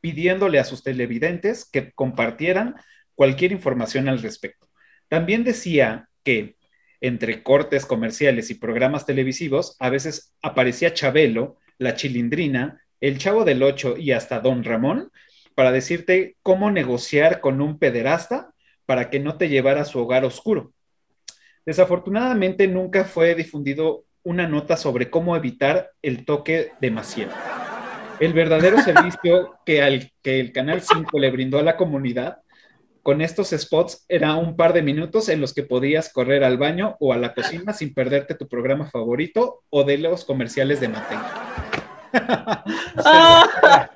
pidiéndole 0.00 0.58
a 0.58 0.64
sus 0.64 0.82
televidentes 0.82 1.68
que 1.70 1.92
compartieran 1.92 2.76
cualquier 3.14 3.52
información 3.52 4.08
al 4.08 4.22
respecto. 4.22 4.68
También 5.08 5.44
decía 5.44 6.08
que 6.24 6.56
entre 7.02 7.42
cortes 7.42 7.84
comerciales 7.84 8.50
y 8.50 8.54
programas 8.54 9.04
televisivos, 9.04 9.76
a 9.80 9.90
veces 9.90 10.34
aparecía 10.40 10.94
Chabelo, 10.94 11.58
la 11.76 11.94
Chilindrina, 11.94 12.80
el 13.00 13.18
Chavo 13.18 13.44
del 13.44 13.62
Ocho 13.62 13.98
y 13.98 14.12
hasta 14.12 14.40
Don 14.40 14.64
Ramón 14.64 15.10
para 15.56 15.72
decirte 15.72 16.36
cómo 16.42 16.70
negociar 16.70 17.40
con 17.40 17.60
un 17.62 17.78
pederasta 17.78 18.52
para 18.84 19.08
que 19.10 19.18
no 19.18 19.38
te 19.38 19.48
llevara 19.48 19.80
a 19.80 19.86
su 19.86 19.98
hogar 19.98 20.24
oscuro. 20.24 20.72
Desafortunadamente 21.64 22.68
nunca 22.68 23.04
fue 23.04 23.34
difundido 23.34 24.04
una 24.22 24.46
nota 24.46 24.76
sobre 24.76 25.08
cómo 25.08 25.34
evitar 25.34 25.92
el 26.02 26.26
toque 26.26 26.72
de 26.80 26.90
Maciel. 26.90 27.30
El 28.20 28.34
verdadero 28.34 28.78
servicio 28.82 29.58
que, 29.64 29.82
al, 29.82 30.12
que 30.22 30.40
el 30.40 30.52
Canal 30.52 30.82
5 30.82 31.18
le 31.18 31.30
brindó 31.30 31.58
a 31.58 31.62
la 31.62 31.76
comunidad 31.78 32.42
con 33.02 33.22
estos 33.22 33.50
spots 33.50 34.04
era 34.08 34.34
un 34.34 34.56
par 34.56 34.74
de 34.74 34.82
minutos 34.82 35.30
en 35.30 35.40
los 35.40 35.54
que 35.54 35.62
podías 35.62 36.12
correr 36.12 36.44
al 36.44 36.58
baño 36.58 36.96
o 37.00 37.14
a 37.14 37.16
la 37.16 37.32
cocina 37.34 37.72
sin 37.72 37.94
perderte 37.94 38.34
tu 38.34 38.46
programa 38.46 38.90
favorito 38.90 39.62
o 39.70 39.84
de 39.84 39.96
los 39.96 40.24
comerciales 40.26 40.80
de 40.80 40.88
manteca. 40.88 41.64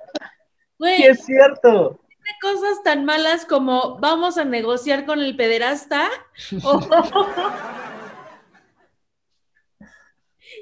Güey, 0.81 0.97
¡Sí 0.97 1.05
es 1.07 1.25
cierto! 1.27 2.01
tiene 2.09 2.39
cosas 2.41 2.83
tan 2.83 3.05
malas 3.05 3.45
como 3.45 3.99
vamos 3.99 4.39
a 4.39 4.45
negociar 4.45 5.05
con 5.07 5.21
el 5.21 5.37
pederasta. 5.37 6.09
o- 6.65 6.81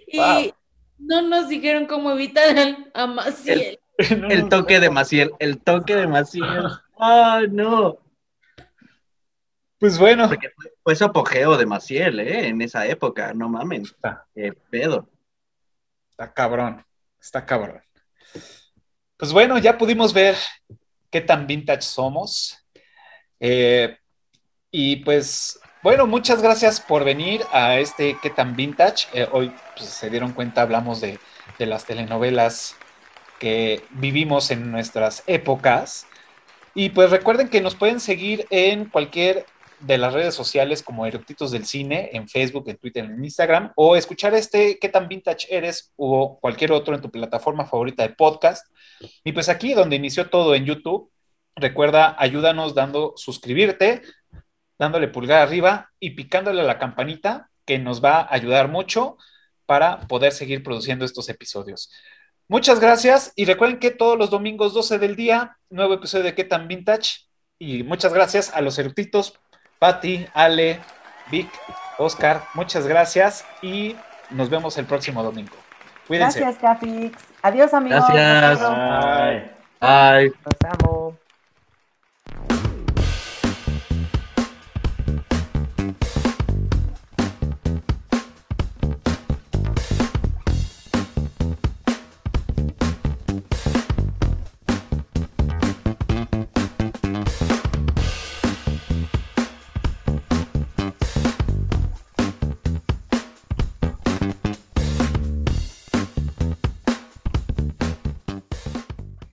y 0.08 0.18
Wow. 0.18 0.52
no 0.98 1.22
nos 1.22 1.48
dijeron 1.48 1.86
cómo 1.86 2.10
evitar 2.10 2.56
el 2.58 2.90
a 2.94 3.06
Maciel. 3.06 3.78
El 3.96 3.98
toque 4.48 4.80
de 4.80 4.90
Maciel, 4.90 5.32
el 5.38 5.62
toque 5.62 5.94
de 5.96 6.06
Maciel. 6.06 6.66
¡Ah, 6.98 7.42
no! 7.50 7.98
Pues 9.78 9.98
bueno, 9.98 10.26
Porque 10.28 10.50
fue, 10.50 10.72
fue 10.82 10.96
su 10.96 11.04
apogeo 11.04 11.56
de 11.56 11.66
Maciel, 11.66 12.18
¿eh? 12.18 12.48
En 12.48 12.60
esa 12.62 12.86
época, 12.86 13.32
no 13.32 13.48
mamen. 13.48 13.82
Está. 13.82 14.26
¡Qué 14.34 14.52
pedo! 14.52 15.08
está 16.10 16.32
cabrón, 16.34 16.84
está 17.20 17.46
cabrón. 17.46 17.80
Pues 19.18 19.32
bueno, 19.32 19.58
ya 19.58 19.76
pudimos 19.76 20.14
ver 20.14 20.36
qué 21.10 21.20
tan 21.20 21.48
vintage 21.48 21.82
somos. 21.82 22.56
Eh, 23.40 23.98
y 24.70 24.96
pues, 24.96 25.58
bueno, 25.82 26.06
muchas 26.06 26.40
gracias 26.40 26.80
por 26.80 27.02
venir 27.02 27.42
a 27.50 27.80
este 27.80 28.16
qué 28.22 28.30
tan 28.30 28.54
vintage. 28.54 29.08
Eh, 29.12 29.28
hoy, 29.32 29.52
pues, 29.76 29.88
se 29.88 30.08
dieron 30.08 30.32
cuenta, 30.32 30.62
hablamos 30.62 31.00
de, 31.00 31.18
de 31.58 31.66
las 31.66 31.84
telenovelas 31.84 32.76
que 33.40 33.82
vivimos 33.90 34.52
en 34.52 34.70
nuestras 34.70 35.24
épocas. 35.26 36.06
Y 36.74 36.90
pues 36.90 37.10
recuerden 37.10 37.48
que 37.48 37.60
nos 37.60 37.74
pueden 37.74 37.98
seguir 37.98 38.46
en 38.50 38.84
cualquier 38.84 39.46
de 39.80 39.98
las 39.98 40.12
redes 40.12 40.34
sociales 40.34 40.82
como 40.82 41.06
Eructitos 41.06 41.50
del 41.50 41.64
Cine, 41.64 42.10
en 42.12 42.28
Facebook, 42.28 42.68
en 42.68 42.76
Twitter, 42.76 43.04
en 43.04 43.22
Instagram, 43.22 43.72
o 43.76 43.96
escuchar 43.96 44.34
este 44.34 44.78
¿Qué 44.78 44.88
tan 44.88 45.08
vintage 45.08 45.46
eres? 45.50 45.92
o 45.96 46.38
cualquier 46.40 46.72
otro 46.72 46.94
en 46.94 47.00
tu 47.00 47.10
plataforma 47.10 47.66
favorita 47.66 48.02
de 48.02 48.14
podcast. 48.14 48.66
Y 49.24 49.32
pues 49.32 49.48
aquí 49.48 49.74
donde 49.74 49.96
inició 49.96 50.28
todo 50.30 50.54
en 50.54 50.64
YouTube, 50.64 51.10
recuerda, 51.54 52.16
ayúdanos 52.18 52.74
dando 52.74 53.14
suscribirte, 53.16 54.02
dándole 54.78 55.08
pulgar 55.08 55.42
arriba 55.42 55.90
y 56.00 56.10
picándole 56.10 56.60
a 56.60 56.64
la 56.64 56.78
campanita, 56.78 57.50
que 57.64 57.78
nos 57.78 58.02
va 58.02 58.20
a 58.20 58.34
ayudar 58.34 58.68
mucho 58.68 59.18
para 59.66 60.00
poder 60.08 60.32
seguir 60.32 60.62
produciendo 60.62 61.04
estos 61.04 61.28
episodios. 61.28 61.92
Muchas 62.48 62.80
gracias 62.80 63.32
y 63.36 63.44
recuerden 63.44 63.78
que 63.78 63.90
todos 63.90 64.16
los 64.16 64.30
domingos 64.30 64.72
12 64.72 64.98
del 64.98 65.16
día, 65.16 65.58
nuevo 65.68 65.94
episodio 65.94 66.24
de 66.24 66.34
¿Qué 66.34 66.44
tan 66.44 66.66
vintage? 66.66 67.26
Y 67.58 67.82
muchas 67.82 68.14
gracias 68.14 68.54
a 68.54 68.62
los 68.62 68.78
eructitos 68.78 69.34
Patti, 69.78 70.26
Ale, 70.34 70.80
Vic, 71.30 71.48
Oscar, 71.98 72.42
muchas 72.54 72.86
gracias 72.86 73.44
y 73.62 73.96
nos 74.30 74.50
vemos 74.50 74.76
el 74.78 74.86
próximo 74.86 75.22
domingo. 75.22 75.56
Cuídense. 76.06 76.40
Gracias, 76.40 76.62
Cafix. 76.62 77.22
Adiós, 77.42 77.74
amigos. 77.74 78.04
Gracias. 78.08 78.60
Bye. 78.60 79.50
Bye. 79.80 80.32
Nos 80.44 80.80
vemos. 80.80 81.14